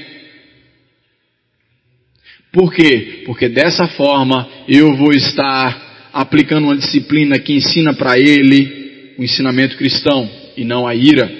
Por 2.50 2.72
quê? 2.72 3.24
Porque 3.26 3.50
dessa 3.50 3.88
forma 3.88 4.48
eu 4.66 4.96
vou 4.96 5.12
estar 5.12 5.91
aplicando 6.12 6.64
uma 6.64 6.76
disciplina 6.76 7.38
que 7.38 7.54
ensina 7.54 7.94
para 7.94 8.18
ele 8.18 9.14
o 9.18 9.24
ensinamento 9.24 9.76
cristão 9.76 10.28
e 10.56 10.64
não 10.64 10.86
a 10.86 10.94
ira. 10.94 11.30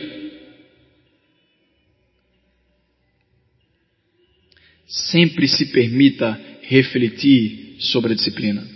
Sempre 4.87 5.48
se 5.48 5.66
permita 5.66 6.38
refletir 6.62 7.76
sobre 7.78 8.12
a 8.12 8.16
disciplina 8.16 8.72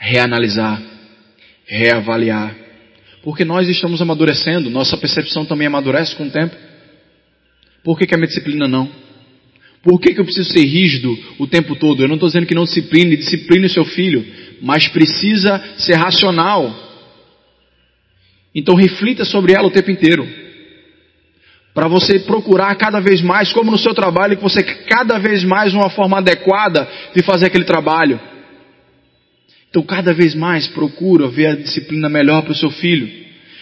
reanalisar, 0.00 0.82
reavaliar. 1.66 2.56
Porque 3.22 3.44
nós 3.44 3.68
estamos 3.68 4.00
amadurecendo, 4.00 4.70
nossa 4.70 4.96
percepção 4.96 5.44
também 5.44 5.66
amadurece 5.66 6.16
com 6.16 6.26
o 6.26 6.30
tempo. 6.30 6.56
Por 7.84 7.98
que, 7.98 8.06
que 8.06 8.14
a 8.14 8.16
minha 8.16 8.26
disciplina 8.26 8.66
não? 8.66 8.90
Por 9.82 10.00
que, 10.00 10.14
que 10.14 10.20
eu 10.20 10.24
preciso 10.24 10.50
ser 10.50 10.64
rígido 10.64 11.16
o 11.38 11.46
tempo 11.46 11.76
todo? 11.76 12.02
Eu 12.02 12.08
não 12.08 12.14
estou 12.14 12.28
dizendo 12.28 12.46
que 12.46 12.54
não 12.54 12.64
discipline, 12.64 13.16
discipline 13.16 13.66
o 13.66 13.70
seu 13.70 13.84
filho, 13.84 14.24
mas 14.60 14.88
precisa 14.88 15.62
ser 15.78 15.94
racional. 15.94 16.74
Então 18.54 18.74
reflita 18.74 19.24
sobre 19.24 19.52
ela 19.52 19.68
o 19.68 19.70
tempo 19.70 19.90
inteiro. 19.90 20.26
Para 21.72 21.86
você 21.86 22.18
procurar 22.18 22.74
cada 22.74 23.00
vez 23.00 23.22
mais, 23.22 23.52
como 23.52 23.70
no 23.70 23.78
seu 23.78 23.94
trabalho, 23.94 24.36
que 24.36 24.42
você 24.42 24.62
cada 24.62 25.18
vez 25.18 25.44
mais 25.44 25.72
uma 25.72 25.88
forma 25.88 26.18
adequada 26.18 26.88
de 27.14 27.22
fazer 27.22 27.46
aquele 27.46 27.64
trabalho. 27.64 28.20
Então, 29.68 29.82
cada 29.84 30.12
vez 30.12 30.34
mais 30.34 30.66
procura 30.66 31.28
ver 31.28 31.46
a 31.46 31.54
disciplina 31.54 32.08
melhor 32.08 32.42
para 32.42 32.50
o 32.50 32.56
seu 32.56 32.70
filho. 32.70 33.08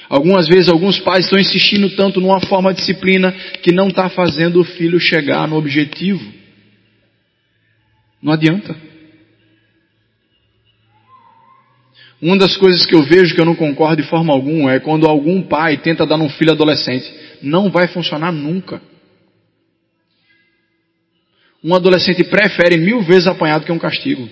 Algumas 0.08 0.48
vezes, 0.48 0.70
alguns 0.70 0.98
pais 0.98 1.26
estão 1.26 1.38
insistindo 1.38 1.90
tanto 1.90 2.18
numa 2.18 2.40
forma 2.40 2.72
de 2.72 2.80
disciplina 2.80 3.30
que 3.62 3.72
não 3.72 3.88
está 3.88 4.08
fazendo 4.08 4.58
o 4.58 4.64
filho 4.64 4.98
chegar 4.98 5.46
no 5.46 5.56
objetivo. 5.56 6.24
Não 8.22 8.32
adianta. 8.32 8.74
Uma 12.20 12.36
das 12.36 12.56
coisas 12.56 12.84
que 12.84 12.94
eu 12.94 13.02
vejo 13.02 13.34
que 13.34 13.40
eu 13.40 13.44
não 13.44 13.54
concordo 13.54 14.02
de 14.02 14.08
forma 14.08 14.32
alguma 14.32 14.72
é 14.72 14.80
quando 14.80 15.06
algum 15.06 15.40
pai 15.42 15.76
tenta 15.78 16.04
dar 16.04 16.16
num 16.16 16.28
filho 16.28 16.50
adolescente. 16.50 17.08
não 17.40 17.70
vai 17.70 17.86
funcionar 17.86 18.32
nunca. 18.32 18.82
Um 21.62 21.74
adolescente 21.74 22.24
prefere 22.24 22.76
mil 22.76 23.02
vezes 23.02 23.26
apanhar 23.26 23.60
do 23.60 23.66
que 23.66 23.72
um 23.72 23.78
castigo. 23.78 24.28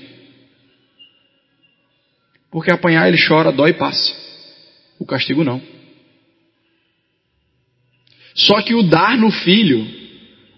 Porque 2.50 2.70
apanhar 2.70 3.08
ele 3.08 3.18
chora, 3.24 3.52
dói 3.52 3.70
e 3.70 3.74
passa. 3.74 4.12
O 4.98 5.06
castigo 5.06 5.44
não. 5.44 5.60
Só 8.34 8.60
que 8.62 8.74
o 8.74 8.82
dar 8.82 9.16
no 9.16 9.30
filho, 9.30 9.86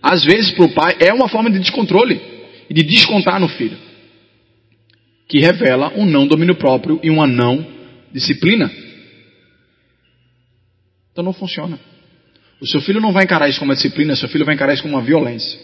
às 0.03 0.25
vezes 0.25 0.51
para 0.53 0.65
o 0.65 0.73
pai, 0.73 0.97
é 1.01 1.13
uma 1.13 1.29
forma 1.29 1.51
de 1.51 1.59
descontrole 1.59 2.21
e 2.69 2.75
de 2.75 2.83
descontar 2.83 3.39
no 3.39 3.49
filho. 3.49 3.88
Que 5.29 5.41
revela 5.41 5.93
um 5.95 6.07
não 6.07 6.27
domínio 6.27 6.57
próprio 6.57 6.99
e 7.03 7.11
uma 7.11 7.27
não 7.27 7.67
disciplina. 8.13 8.71
Então 11.13 11.23
não 11.23 11.33
funciona. 11.33 11.79
O 12.61 12.67
seu 12.67 12.81
filho 12.81 13.01
não 13.01 13.13
vai 13.13 13.25
encarar 13.25 13.49
isso 13.49 13.59
como 13.59 13.71
uma 13.71 13.77
disciplina, 13.77 14.17
seu 14.17 14.29
filho 14.29 14.45
vai 14.45 14.55
encarar 14.55 14.73
isso 14.73 14.83
como 14.83 14.95
uma 14.95 15.03
violência. 15.03 15.59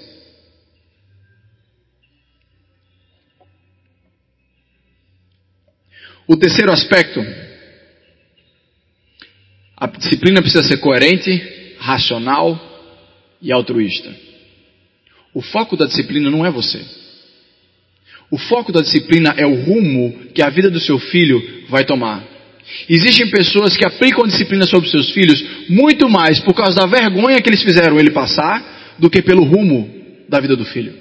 O 6.27 6.37
terceiro 6.37 6.73
aspecto, 6.73 7.21
a 9.77 9.87
disciplina 9.87 10.41
precisa 10.41 10.63
ser 10.63 10.79
coerente, 10.79 11.77
racional 11.79 12.59
e 13.43 13.53
altruísta. 13.53 14.15
O 15.35 15.43
foco 15.43 15.77
da 15.77 15.85
disciplina 15.85 16.31
não 16.31 16.47
é 16.47 16.51
você. 16.51 17.04
O 18.35 18.37
foco 18.37 18.73
da 18.73 18.81
disciplina 18.81 19.33
é 19.37 19.47
o 19.47 19.55
rumo 19.55 20.13
que 20.35 20.43
a 20.43 20.51
vida 20.51 20.69
do 20.69 20.81
seu 20.81 20.99
filho 20.99 21.41
vai 21.69 21.85
tomar. 21.85 22.21
Existem 22.89 23.31
pessoas 23.31 23.77
que 23.77 23.87
aplicam 23.87 24.27
disciplina 24.27 24.67
sobre 24.67 24.91
seus 24.91 25.13
filhos 25.13 25.69
muito 25.69 26.11
mais 26.11 26.41
por 26.41 26.53
causa 26.53 26.81
da 26.81 26.85
vergonha 26.85 27.41
que 27.41 27.49
eles 27.49 27.63
fizeram 27.63 27.97
ele 27.97 28.11
passar 28.11 28.97
do 28.99 29.09
que 29.09 29.23
pelo 29.23 29.45
rumo 29.45 29.89
da 30.29 30.41
vida 30.41 30.57
do 30.57 30.65
filho. 30.65 30.95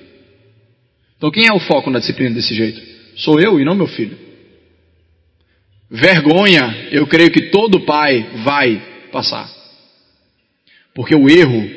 Então 1.18 1.32
quem 1.32 1.48
é 1.48 1.52
o 1.52 1.60
foco 1.60 1.90
na 1.90 1.98
disciplina 1.98 2.36
desse 2.36 2.54
jeito? 2.54 2.80
Sou 3.16 3.40
eu 3.40 3.60
e 3.60 3.66
não 3.66 3.74
meu 3.74 3.88
filho. 3.88 4.16
Vergonha, 5.90 6.90
eu 6.92 7.08
creio 7.08 7.32
que 7.32 7.50
todo 7.50 7.84
pai 7.84 8.30
vai 8.44 8.80
passar. 9.12 9.50
Porque 10.94 11.16
o 11.16 11.28
erro 11.28 11.68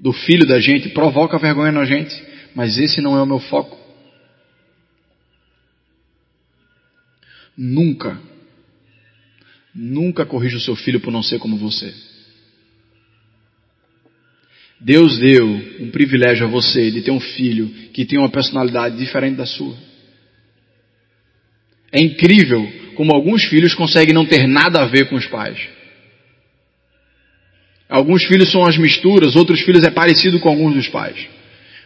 do 0.00 0.12
filho 0.12 0.44
da 0.44 0.58
gente 0.58 0.88
provoca 0.88 1.38
vergonha 1.38 1.70
na 1.70 1.84
gente, 1.84 2.20
mas 2.52 2.78
esse 2.78 3.00
não 3.00 3.16
é 3.16 3.22
o 3.22 3.26
meu 3.26 3.38
foco. 3.38 3.85
Nunca, 7.56 8.20
nunca 9.74 10.26
corrija 10.26 10.56
o 10.56 10.60
seu 10.60 10.76
filho 10.76 11.00
por 11.00 11.10
não 11.10 11.22
ser 11.22 11.38
como 11.38 11.56
você. 11.56 11.92
Deus 14.78 15.18
deu 15.18 15.46
um 15.80 15.90
privilégio 15.90 16.46
a 16.46 16.50
você 16.50 16.90
de 16.90 17.00
ter 17.00 17.10
um 17.10 17.20
filho 17.20 17.68
que 17.94 18.04
tem 18.04 18.18
uma 18.18 18.28
personalidade 18.28 18.96
diferente 18.98 19.36
da 19.36 19.46
sua. 19.46 19.74
É 21.90 22.00
incrível 22.00 22.70
como 22.94 23.14
alguns 23.14 23.44
filhos 23.44 23.74
conseguem 23.74 24.14
não 24.14 24.26
ter 24.26 24.46
nada 24.46 24.82
a 24.82 24.86
ver 24.86 25.08
com 25.08 25.16
os 25.16 25.26
pais. 25.26 25.58
Alguns 27.88 28.24
filhos 28.24 28.50
são 28.50 28.66
as 28.66 28.76
misturas, 28.76 29.36
outros 29.36 29.60
filhos 29.60 29.84
é 29.84 29.90
parecido 29.90 30.40
com 30.40 30.48
alguns 30.48 30.74
dos 30.74 30.88
pais. 30.88 31.26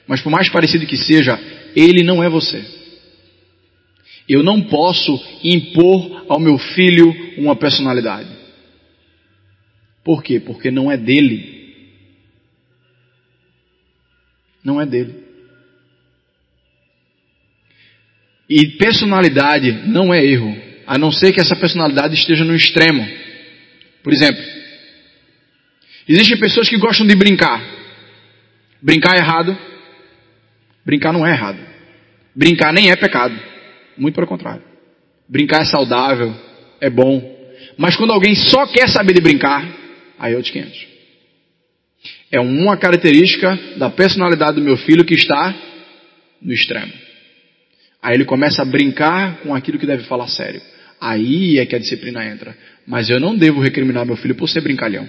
Mas 0.06 0.20
por 0.20 0.30
mais 0.30 0.48
parecido 0.48 0.86
que 0.86 0.96
seja, 0.96 1.38
ele 1.76 2.02
não 2.02 2.24
é 2.24 2.28
você. 2.28 2.79
Eu 4.32 4.44
não 4.44 4.62
posso 4.62 5.20
impor 5.42 6.24
ao 6.28 6.38
meu 6.38 6.56
filho 6.56 7.12
uma 7.36 7.56
personalidade. 7.56 8.28
Por 10.04 10.22
quê? 10.22 10.38
Porque 10.38 10.70
não 10.70 10.88
é 10.88 10.96
dele. 10.96 11.74
Não 14.62 14.80
é 14.80 14.86
dele. 14.86 15.16
E 18.48 18.68
personalidade 18.78 19.72
não 19.88 20.14
é 20.14 20.24
erro 20.24 20.56
a 20.86 20.96
não 20.96 21.10
ser 21.10 21.32
que 21.32 21.40
essa 21.40 21.56
personalidade 21.56 22.14
esteja 22.14 22.44
no 22.44 22.54
extremo. 22.54 23.04
Por 24.00 24.12
exemplo, 24.12 24.44
existem 26.08 26.38
pessoas 26.38 26.68
que 26.68 26.78
gostam 26.78 27.04
de 27.04 27.16
brincar. 27.16 27.60
Brincar 28.80 29.16
é 29.16 29.18
errado. 29.18 29.58
Brincar 30.86 31.12
não 31.12 31.26
é 31.26 31.32
errado. 31.32 31.58
Brincar 32.32 32.72
nem 32.72 32.92
é 32.92 32.96
pecado. 32.96 33.50
Muito 34.00 34.14
pelo 34.14 34.26
contrário. 34.26 34.62
Brincar 35.28 35.60
é 35.60 35.64
saudável, 35.66 36.34
é 36.80 36.88
bom. 36.88 37.38
Mas 37.76 37.96
quando 37.96 38.14
alguém 38.14 38.34
só 38.34 38.66
quer 38.66 38.88
saber 38.88 39.12
de 39.12 39.20
brincar, 39.20 39.62
aí 40.18 40.32
é 40.32 40.36
outros 40.36 40.50
500. 40.50 40.86
É 42.32 42.40
uma 42.40 42.78
característica 42.78 43.54
da 43.76 43.90
personalidade 43.90 44.54
do 44.54 44.62
meu 44.62 44.78
filho 44.78 45.04
que 45.04 45.12
está 45.12 45.54
no 46.40 46.50
extremo. 46.50 46.90
Aí 48.02 48.14
ele 48.14 48.24
começa 48.24 48.62
a 48.62 48.64
brincar 48.64 49.40
com 49.42 49.54
aquilo 49.54 49.78
que 49.78 49.86
deve 49.86 50.04
falar 50.04 50.28
sério. 50.28 50.62
Aí 50.98 51.58
é 51.58 51.66
que 51.66 51.76
a 51.76 51.78
disciplina 51.78 52.24
entra. 52.24 52.56
Mas 52.86 53.10
eu 53.10 53.20
não 53.20 53.36
devo 53.36 53.60
recriminar 53.60 54.06
meu 54.06 54.16
filho 54.16 54.34
por 54.34 54.48
ser 54.48 54.62
brincalhão. 54.62 55.06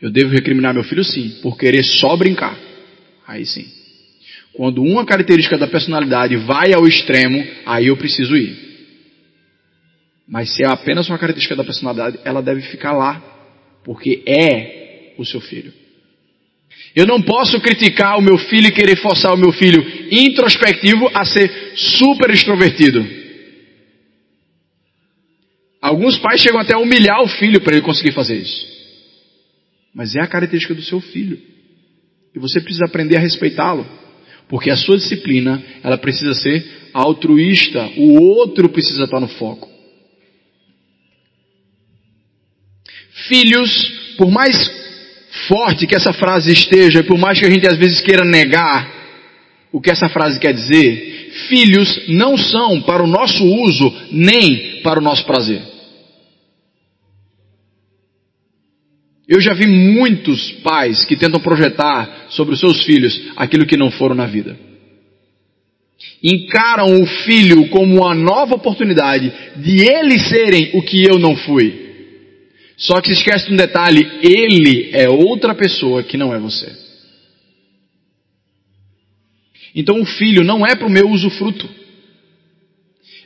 Eu 0.00 0.10
devo 0.10 0.30
recriminar 0.30 0.72
meu 0.72 0.84
filho 0.84 1.04
sim, 1.04 1.38
por 1.42 1.58
querer 1.58 1.84
só 1.84 2.16
brincar. 2.16 2.56
Aí 3.26 3.44
sim. 3.44 3.75
Quando 4.56 4.82
uma 4.82 5.04
característica 5.04 5.58
da 5.58 5.66
personalidade 5.66 6.34
vai 6.36 6.72
ao 6.72 6.86
extremo, 6.86 7.46
aí 7.66 7.88
eu 7.88 7.96
preciso 7.96 8.34
ir. 8.34 8.56
Mas 10.26 10.56
se 10.56 10.64
é 10.64 10.66
apenas 10.66 11.08
uma 11.08 11.18
característica 11.18 11.54
da 11.54 11.62
personalidade, 11.62 12.18
ela 12.24 12.40
deve 12.40 12.62
ficar 12.62 12.92
lá, 12.92 13.22
porque 13.84 14.22
é 14.26 15.14
o 15.18 15.24
seu 15.26 15.42
filho. 15.42 15.72
Eu 16.94 17.06
não 17.06 17.20
posso 17.20 17.60
criticar 17.60 18.18
o 18.18 18.22
meu 18.22 18.38
filho 18.38 18.68
e 18.68 18.72
querer 18.72 18.96
forçar 18.96 19.34
o 19.34 19.36
meu 19.36 19.52
filho 19.52 19.84
introspectivo 20.10 21.10
a 21.12 21.26
ser 21.26 21.74
super 21.76 22.30
extrovertido. 22.30 23.06
Alguns 25.82 26.18
pais 26.18 26.40
chegam 26.40 26.58
até 26.58 26.74
a 26.74 26.78
humilhar 26.78 27.22
o 27.22 27.28
filho 27.28 27.60
para 27.60 27.74
ele 27.74 27.84
conseguir 27.84 28.12
fazer 28.12 28.36
isso. 28.36 28.66
Mas 29.94 30.16
é 30.16 30.20
a 30.20 30.26
característica 30.26 30.74
do 30.74 30.82
seu 30.82 31.00
filho. 31.00 31.38
E 32.34 32.38
você 32.38 32.58
precisa 32.60 32.86
aprender 32.86 33.16
a 33.16 33.20
respeitá-lo. 33.20 33.86
Porque 34.48 34.70
a 34.70 34.76
sua 34.76 34.96
disciplina, 34.96 35.62
ela 35.82 35.98
precisa 35.98 36.34
ser 36.34 36.64
altruísta. 36.92 37.90
O 37.96 38.20
outro 38.20 38.68
precisa 38.68 39.04
estar 39.04 39.20
no 39.20 39.28
foco. 39.28 39.68
Filhos, 43.28 44.14
por 44.16 44.30
mais 44.30 44.70
forte 45.48 45.86
que 45.86 45.96
essa 45.96 46.12
frase 46.12 46.52
esteja, 46.52 47.02
por 47.02 47.18
mais 47.18 47.38
que 47.38 47.46
a 47.46 47.50
gente 47.50 47.66
às 47.66 47.76
vezes 47.76 48.00
queira 48.00 48.24
negar 48.24 48.94
o 49.72 49.80
que 49.80 49.90
essa 49.90 50.08
frase 50.08 50.38
quer 50.38 50.54
dizer, 50.54 51.32
filhos 51.48 52.08
não 52.08 52.36
são 52.36 52.80
para 52.82 53.02
o 53.02 53.06
nosso 53.06 53.44
uso 53.44 53.92
nem 54.10 54.80
para 54.82 55.00
o 55.00 55.02
nosso 55.02 55.24
prazer. 55.24 55.75
Eu 59.28 59.40
já 59.40 59.52
vi 59.52 59.66
muitos 59.66 60.52
pais 60.62 61.04
que 61.04 61.16
tentam 61.16 61.40
projetar 61.40 62.26
sobre 62.30 62.54
os 62.54 62.60
seus 62.60 62.84
filhos 62.84 63.32
aquilo 63.36 63.66
que 63.66 63.76
não 63.76 63.90
foram 63.90 64.14
na 64.14 64.26
vida. 64.26 64.56
Encaram 66.22 67.02
o 67.02 67.06
filho 67.06 67.68
como 67.68 68.02
uma 68.02 68.14
nova 68.14 68.54
oportunidade 68.54 69.32
de 69.56 69.82
eles 69.82 70.28
serem 70.28 70.70
o 70.74 70.82
que 70.82 71.04
eu 71.04 71.18
não 71.18 71.34
fui. 71.34 71.86
Só 72.76 73.00
que 73.00 73.08
se 73.08 73.20
esquece 73.20 73.46
de 73.46 73.54
um 73.54 73.56
detalhe: 73.56 74.06
ele 74.22 74.90
é 74.92 75.08
outra 75.08 75.54
pessoa 75.54 76.04
que 76.04 76.16
não 76.16 76.32
é 76.32 76.38
você. 76.38 76.70
Então 79.74 80.00
o 80.00 80.06
filho 80.06 80.44
não 80.44 80.64
é 80.64 80.76
para 80.76 80.86
o 80.86 80.90
meu 80.90 81.10
usufruto. 81.10 81.68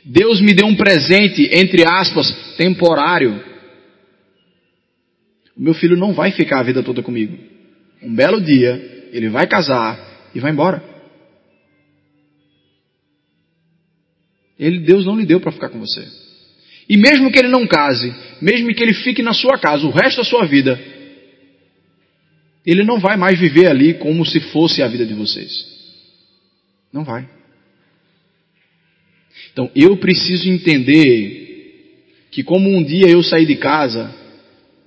Deus 0.03 0.41
me 0.41 0.53
deu 0.53 0.65
um 0.65 0.75
presente, 0.75 1.47
entre 1.53 1.85
aspas, 1.85 2.55
temporário 2.57 3.50
o 5.55 5.61
meu 5.61 5.73
filho 5.73 5.97
não 5.97 6.13
vai 6.13 6.31
ficar 6.31 6.59
a 6.59 6.63
vida 6.63 6.81
toda 6.81 7.03
comigo. 7.03 7.37
Um 8.01 8.13
belo 8.13 8.41
dia, 8.41 9.09
ele 9.11 9.29
vai 9.29 9.47
casar 9.47 9.99
e 10.33 10.39
vai 10.39 10.51
embora. 10.51 10.83
Ele, 14.57 14.79
Deus 14.79 15.05
não 15.05 15.17
lhe 15.17 15.25
deu 15.25 15.39
para 15.39 15.51
ficar 15.51 15.69
com 15.69 15.79
você. 15.79 16.07
E 16.87 16.97
mesmo 16.97 17.31
que 17.31 17.39
ele 17.39 17.47
não 17.47 17.67
case, 17.67 18.13
mesmo 18.41 18.73
que 18.73 18.83
ele 18.83 18.93
fique 18.93 19.21
na 19.21 19.33
sua 19.33 19.57
casa 19.57 19.85
o 19.85 19.91
resto 19.91 20.17
da 20.17 20.23
sua 20.23 20.45
vida, 20.45 20.79
ele 22.65 22.83
não 22.83 22.99
vai 22.99 23.17
mais 23.17 23.39
viver 23.39 23.67
ali 23.67 23.95
como 23.95 24.25
se 24.25 24.39
fosse 24.39 24.81
a 24.81 24.87
vida 24.87 25.05
de 25.05 25.13
vocês. 25.13 25.67
Não 26.93 27.03
vai. 27.03 27.27
Então 29.51 29.69
eu 29.75 29.97
preciso 29.97 30.49
entender 30.49 32.27
que 32.29 32.43
como 32.43 32.69
um 32.69 32.83
dia 32.83 33.07
eu 33.09 33.23
saí 33.23 33.45
de 33.45 33.55
casa, 33.55 34.13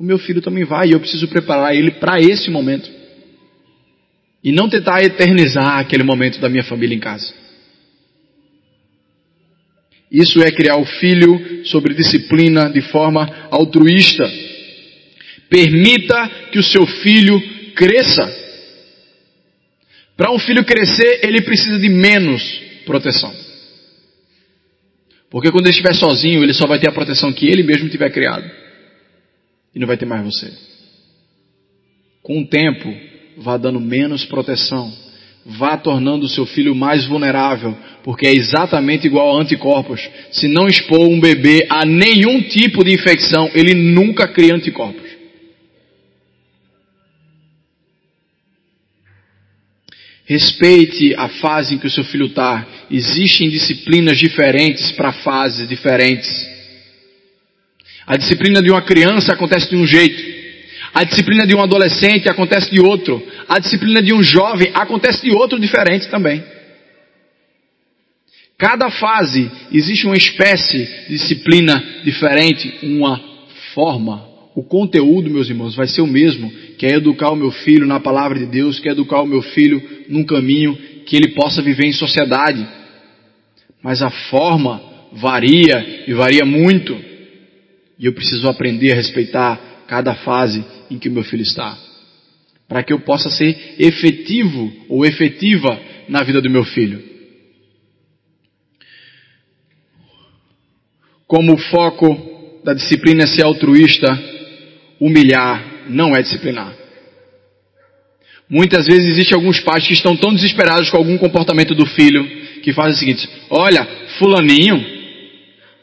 o 0.04 0.06
meu 0.06 0.18
filho 0.18 0.42
também 0.42 0.64
vai 0.64 0.88
e 0.88 0.92
eu 0.92 1.00
preciso 1.00 1.26
preparar 1.28 1.74
ele 1.74 1.92
para 1.92 2.20
esse 2.20 2.50
momento. 2.50 2.90
E 4.42 4.52
não 4.52 4.68
tentar 4.68 5.02
eternizar 5.02 5.78
aquele 5.78 6.02
momento 6.02 6.38
da 6.38 6.48
minha 6.50 6.62
família 6.62 6.94
em 6.94 7.00
casa. 7.00 7.32
Isso 10.12 10.42
é 10.42 10.50
criar 10.52 10.76
o 10.76 10.84
filho 10.84 11.64
sobre 11.64 11.94
disciplina 11.94 12.68
de 12.68 12.82
forma 12.82 13.48
altruísta. 13.50 14.30
Permita 15.48 16.28
que 16.52 16.58
o 16.58 16.62
seu 16.62 16.86
filho 16.86 17.40
cresça. 17.74 18.30
Para 20.16 20.30
um 20.30 20.38
filho 20.38 20.64
crescer, 20.64 21.20
ele 21.22 21.40
precisa 21.40 21.78
de 21.78 21.88
menos 21.88 22.42
proteção. 22.84 23.34
Porque 25.30 25.50
quando 25.50 25.64
ele 25.64 25.74
estiver 25.74 25.94
sozinho, 25.94 26.44
ele 26.44 26.52
só 26.52 26.66
vai 26.66 26.78
ter 26.78 26.90
a 26.90 26.92
proteção 26.92 27.32
que 27.32 27.46
ele 27.46 27.62
mesmo 27.62 27.88
tiver 27.88 28.10
criado. 28.10 28.63
E 29.74 29.78
não 29.78 29.86
vai 29.86 29.96
ter 29.96 30.06
mais 30.06 30.24
você. 30.24 30.52
Com 32.22 32.40
o 32.40 32.46
tempo, 32.46 32.94
vá 33.36 33.56
dando 33.56 33.80
menos 33.80 34.24
proteção. 34.24 34.92
Vá 35.46 35.76
tornando 35.76 36.24
o 36.24 36.28
seu 36.28 36.46
filho 36.46 36.74
mais 36.74 37.04
vulnerável, 37.04 37.76
porque 38.02 38.26
é 38.26 38.32
exatamente 38.32 39.06
igual 39.06 39.36
a 39.36 39.42
anticorpos. 39.42 40.00
Se 40.30 40.48
não 40.48 40.66
expor 40.66 41.00
um 41.00 41.20
bebê 41.20 41.66
a 41.68 41.84
nenhum 41.84 42.40
tipo 42.40 42.82
de 42.82 42.94
infecção, 42.94 43.50
ele 43.52 43.74
nunca 43.74 44.26
cria 44.26 44.54
anticorpos. 44.54 45.04
Respeite 50.24 51.14
a 51.16 51.28
fase 51.28 51.74
em 51.74 51.78
que 51.78 51.86
o 51.86 51.90
seu 51.90 52.04
filho 52.04 52.26
está. 52.26 52.66
Existem 52.90 53.50
disciplinas 53.50 54.16
diferentes 54.16 54.90
para 54.92 55.12
fases 55.12 55.68
diferentes. 55.68 56.53
A 58.06 58.16
disciplina 58.16 58.62
de 58.62 58.70
uma 58.70 58.82
criança 58.82 59.32
acontece 59.32 59.70
de 59.70 59.76
um 59.76 59.86
jeito. 59.86 60.34
A 60.92 61.04
disciplina 61.04 61.46
de 61.46 61.54
um 61.54 61.60
adolescente 61.60 62.28
acontece 62.28 62.70
de 62.70 62.80
outro. 62.80 63.22
A 63.48 63.58
disciplina 63.58 64.02
de 64.02 64.12
um 64.12 64.22
jovem 64.22 64.70
acontece 64.74 65.22
de 65.22 65.34
outro 65.34 65.58
diferente 65.58 66.08
também. 66.08 66.42
Cada 68.56 68.88
fase 68.90 69.50
existe 69.72 70.06
uma 70.06 70.16
espécie 70.16 70.86
de 71.08 71.16
disciplina 71.16 71.82
diferente, 72.04 72.72
uma 72.82 73.20
forma. 73.74 74.28
O 74.54 74.62
conteúdo, 74.62 75.28
meus 75.28 75.48
irmãos, 75.48 75.74
vai 75.74 75.88
ser 75.88 76.00
o 76.00 76.06
mesmo, 76.06 76.48
que 76.78 76.86
é 76.86 76.94
educar 76.94 77.30
o 77.30 77.36
meu 77.36 77.50
filho 77.50 77.86
na 77.86 77.98
palavra 77.98 78.38
de 78.38 78.46
Deus, 78.46 78.78
que 78.78 78.88
é 78.88 78.92
educar 78.92 79.22
o 79.22 79.26
meu 79.26 79.42
filho 79.42 79.82
num 80.08 80.24
caminho 80.24 80.78
que 81.04 81.16
ele 81.16 81.34
possa 81.34 81.60
viver 81.60 81.86
em 81.86 81.92
sociedade. 81.92 82.64
Mas 83.82 84.00
a 84.00 84.10
forma 84.10 84.80
varia 85.12 86.04
e 86.06 86.14
varia 86.14 86.44
muito. 86.44 86.96
E 87.98 88.06
eu 88.06 88.12
preciso 88.12 88.48
aprender 88.48 88.92
a 88.92 88.96
respeitar 88.96 89.84
cada 89.86 90.14
fase 90.14 90.64
em 90.90 90.98
que 90.98 91.08
o 91.08 91.12
meu 91.12 91.24
filho 91.24 91.42
está. 91.42 91.76
Para 92.68 92.82
que 92.82 92.92
eu 92.92 93.00
possa 93.00 93.30
ser 93.30 93.76
efetivo 93.78 94.72
ou 94.88 95.04
efetiva 95.04 95.78
na 96.08 96.22
vida 96.22 96.40
do 96.40 96.50
meu 96.50 96.64
filho. 96.64 97.02
Como 101.26 101.54
o 101.54 101.58
foco 101.58 102.60
da 102.64 102.74
disciplina 102.74 103.24
é 103.24 103.26
ser 103.26 103.44
altruísta, 103.44 104.06
humilhar 105.00 105.86
não 105.88 106.14
é 106.14 106.22
disciplinar. 106.22 106.74
Muitas 108.48 108.86
vezes 108.86 109.06
existem 109.06 109.34
alguns 109.34 109.60
pais 109.60 109.86
que 109.86 109.94
estão 109.94 110.16
tão 110.16 110.34
desesperados 110.34 110.90
com 110.90 110.96
algum 110.96 111.16
comportamento 111.16 111.74
do 111.74 111.86
filho 111.86 112.24
que 112.62 112.72
fazem 112.72 112.92
o 112.92 112.96
seguinte: 112.96 113.28
olha, 113.50 113.86
fulaninho, 114.18 114.93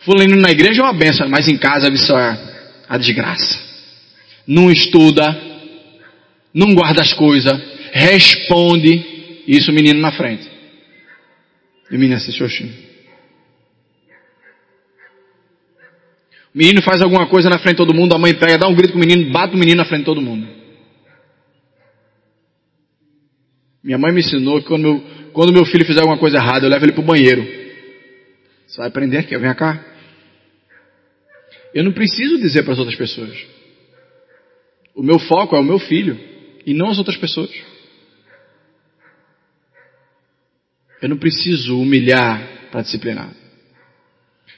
fulaninho 0.04 0.38
na 0.38 0.52
igreja 0.52 0.82
é 0.82 0.84
uma 0.84 0.94
benção, 0.94 1.28
mas 1.30 1.48
em 1.48 1.58
casa 1.58 1.90
isso 1.90 2.16
é 2.16 2.38
a 2.88 2.98
desgraça 2.98 3.72
não 4.52 4.72
estuda, 4.72 5.24
não 6.54 6.74
guarda 6.74 7.02
as 7.02 7.14
coisas, 7.14 7.54
responde, 7.94 9.44
isso 9.48 9.72
o 9.72 9.74
menino 9.74 10.00
na 10.00 10.12
frente. 10.12 10.50
E 11.90 11.96
o 11.96 12.00
menino 12.00 12.18
assiste 12.18 12.44
Oxum. 12.44 12.70
O 16.54 16.58
menino 16.58 16.82
faz 16.82 17.02
alguma 17.02 17.28
coisa 17.28 17.50
na 17.50 17.60
frente 17.60 17.78
de 17.78 17.86
todo 17.86 17.94
mundo, 17.94 18.14
a 18.14 18.18
mãe 18.20 18.34
pega, 18.34 18.58
dá 18.58 18.68
um 18.68 18.76
grito 18.76 18.92
com 18.92 18.98
o 18.98 19.02
menino, 19.02 19.32
bate 19.32 19.56
o 19.56 19.58
menino 19.58 19.78
na 19.78 19.86
frente 19.86 20.00
de 20.00 20.06
todo 20.06 20.22
mundo. 20.22 20.48
Minha 23.82 23.98
mãe 23.98 24.14
me 24.14 24.20
ensinou 24.20 24.60
que 24.62 24.68
quando 24.68 24.82
meu, 24.82 25.04
quando 25.32 25.54
meu 25.54 25.66
filho 25.66 25.86
fizer 25.86 26.02
alguma 26.02 26.18
coisa 26.18 26.38
errada, 26.38 26.66
eu 26.66 26.70
levo 26.70 26.86
ele 26.86 26.92
para 26.92 27.02
o 27.02 27.06
banheiro. 27.06 27.42
Você 28.68 28.78
vai 28.78 28.90
aprender 28.90 29.18
aqui, 29.20 29.36
vem 29.38 29.54
cá. 29.56 29.91
Eu 31.74 31.84
não 31.84 31.94
preciso 31.94 32.38
dizer 32.38 32.64
para 32.64 32.74
as 32.74 32.80
outras 32.80 32.98
pessoas. 32.98 33.38
O 34.94 35.02
meu 35.02 35.20
foco 35.20 35.56
é 35.56 35.60
o 35.60 35.64
meu 35.64 35.80
filho 35.80 36.20
e 36.66 36.74
não 36.74 36.90
as 36.90 36.98
outras 36.98 37.18
pessoas. 37.18 37.50
Eu 41.02 41.10
não 41.10 41.18
preciso 41.18 41.80
humilhar 41.80 42.70
para 42.72 42.82
disciplinar. 42.82 43.34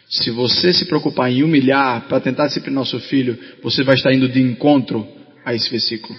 Se 0.10 0.30
você 0.30 0.74
se 0.74 0.86
preocupar 0.86 1.32
em 1.32 1.44
humilhar 1.44 2.08
para 2.08 2.20
tentar 2.20 2.48
disciplinar 2.48 2.84
o 2.84 2.86
seu 2.86 3.00
filho, 3.00 3.38
você 3.64 3.84
vai 3.84 3.96
estar 3.96 4.14
indo 4.14 4.28
de 4.28 4.42
encontro 4.42 5.08
a 5.46 5.54
esse 5.54 5.70
versículo. 5.70 6.18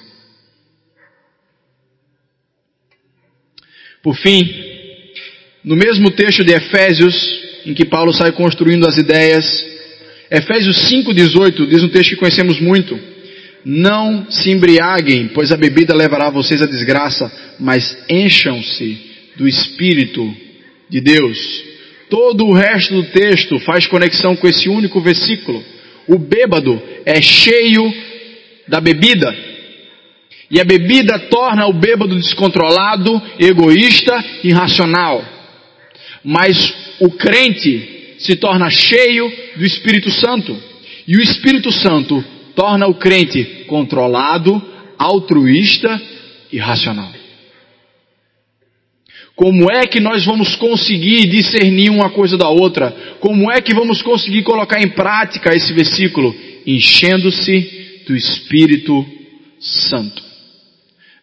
Por 4.03 4.17
fim, 4.17 4.43
no 5.63 5.77
mesmo 5.77 6.11
texto 6.11 6.45
de 6.45 6.53
Efésios, 6.53 7.15
em 7.65 7.73
que 7.73 7.87
Paulo 7.87 8.13
sai 8.13 8.33
construindo 8.33 8.87
as 8.87 8.99
ideias, 8.99 9.74
Efésios 10.31 10.91
5,18 10.91 11.67
diz 11.69 11.83
um 11.83 11.89
texto 11.89 12.11
que 12.11 12.17
conhecemos 12.17 12.61
muito. 12.61 12.99
Não 13.65 14.31
se 14.31 14.51
embriaguem, 14.51 15.29
pois 15.29 15.51
a 15.51 15.57
bebida 15.57 15.95
levará 15.95 16.31
vocês 16.31 16.61
à 16.61 16.67
desgraça, 16.67 17.33
mas 17.59 17.97
encham-se 18.09 18.99
do 19.37 19.49
Espírito 19.49 20.35
de 20.89 21.01
Deus. 21.01 21.39
Todo 22.11 22.47
o 22.47 22.53
resto 22.53 22.95
do 22.95 23.05
texto 23.05 23.59
faz 23.61 23.87
conexão 23.87 24.37
com 24.37 24.47
esse 24.47 24.69
único 24.69 25.01
versículo. 25.01 25.65
O 26.07 26.19
bêbado 26.19 26.81
é 27.07 27.21
cheio 27.21 27.83
da 28.69 28.81
bebida. 28.81 29.35
E 30.51 30.61
a 30.61 30.65
bebida 30.65 31.19
torna 31.19 31.67
o 31.67 31.73
bêbado 31.73 32.15
descontrolado, 32.15 33.21
egoísta, 33.39 34.23
irracional. 34.43 35.25
Mas 36.23 36.75
o 37.01 37.11
crente 37.11 37.95
se 38.25 38.37
torna 38.37 38.71
cheio 38.71 39.31
do 39.57 39.65
Espírito 39.65 40.11
Santo. 40.11 40.57
E 41.07 41.17
o 41.17 41.21
Espírito 41.21 41.71
Santo 41.71 42.25
torna 42.57 42.87
o 42.87 42.95
crente 42.95 43.65
controlado, 43.67 44.63
altruísta 44.99 46.01
e 46.51 46.59
racional. 46.59 47.13
Como 49.37 49.71
é 49.71 49.87
que 49.87 50.01
nós 50.01 50.25
vamos 50.25 50.57
conseguir 50.57 51.27
discernir 51.27 51.91
uma 51.91 52.09
coisa 52.09 52.39
da 52.39 52.49
outra? 52.49 52.91
Como 53.21 53.51
é 53.51 53.61
que 53.61 53.75
vamos 53.75 54.01
conseguir 54.01 54.43
colocar 54.43 54.81
em 54.81 54.89
prática 54.89 55.55
esse 55.55 55.73
versículo? 55.75 56.35
Enchendo-se 56.67 58.05
do 58.07 58.17
Espírito 58.17 59.05
Santo. 59.59 60.23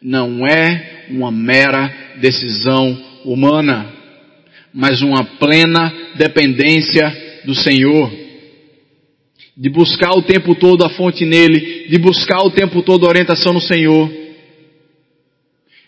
Não 0.01 0.45
é 0.45 1.05
uma 1.09 1.31
mera 1.31 1.91
decisão 2.19 2.95
humana, 3.23 4.00
mas 4.73 5.01
uma 5.01 5.23
plena 5.23 5.93
dependência 6.15 7.41
do 7.45 7.55
Senhor 7.55 8.21
de 9.55 9.69
buscar 9.69 10.12
o 10.13 10.23
tempo 10.23 10.55
todo 10.55 10.84
a 10.84 10.89
fonte 10.89 11.25
nele, 11.25 11.88
de 11.88 11.97
buscar 11.99 12.39
o 12.41 12.51
tempo 12.51 12.81
todo 12.81 13.05
a 13.05 13.10
orientação 13.10 13.53
no 13.53 13.62
Senhor, 13.62 14.12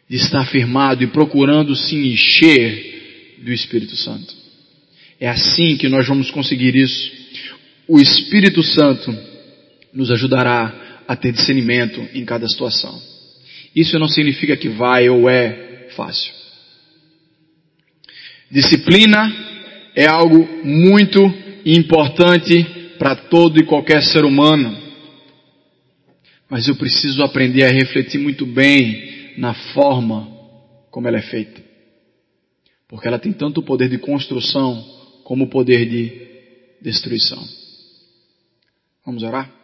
de 0.07 0.15
estar 0.17 0.45
firmado 0.45 1.03
e 1.03 1.07
procurando 1.07 1.75
se 1.75 1.95
encher 1.95 3.39
do 3.39 3.51
Espírito 3.51 3.95
Santo. 3.95 4.31
É 5.19 5.27
assim 5.27 5.77
que 5.77 5.89
nós 5.89 6.07
vamos 6.07 6.29
conseguir 6.29 6.75
isso. 6.75 7.11
O 7.87 7.99
Espírito 7.99 8.61
Santo 8.61 9.15
nos 9.93 10.11
ajudará 10.11 11.01
a 11.07 11.15
ter 11.15 11.31
discernimento 11.31 11.99
em 12.13 12.23
cada 12.25 12.47
situação. 12.47 13.01
Isso 13.75 13.97
não 13.97 14.07
significa 14.07 14.55
que 14.55 14.69
vai 14.69 15.09
ou 15.09 15.29
é 15.29 15.87
fácil. 15.95 16.42
Disciplina 18.53 19.33
é 19.95 20.05
algo 20.05 20.47
muito 20.63 21.19
importante 21.65 22.63
para 22.99 23.15
todo 23.15 23.59
e 23.59 23.65
qualquer 23.65 24.03
ser 24.03 24.23
humano. 24.23 24.77
Mas 26.47 26.67
eu 26.67 26.75
preciso 26.75 27.23
aprender 27.23 27.63
a 27.63 27.71
refletir 27.71 28.19
muito 28.19 28.45
bem 28.45 29.33
na 29.39 29.55
forma 29.73 30.27
como 30.91 31.07
ela 31.07 31.17
é 31.17 31.23
feita. 31.23 31.63
Porque 32.87 33.07
ela 33.07 33.17
tem 33.17 33.33
tanto 33.33 33.61
o 33.61 33.63
poder 33.63 33.89
de 33.89 33.97
construção 33.97 34.79
como 35.23 35.45
o 35.45 35.49
poder 35.49 35.89
de 35.89 36.11
destruição. 36.79 37.43
Vamos 39.03 39.23
orar? 39.23 39.62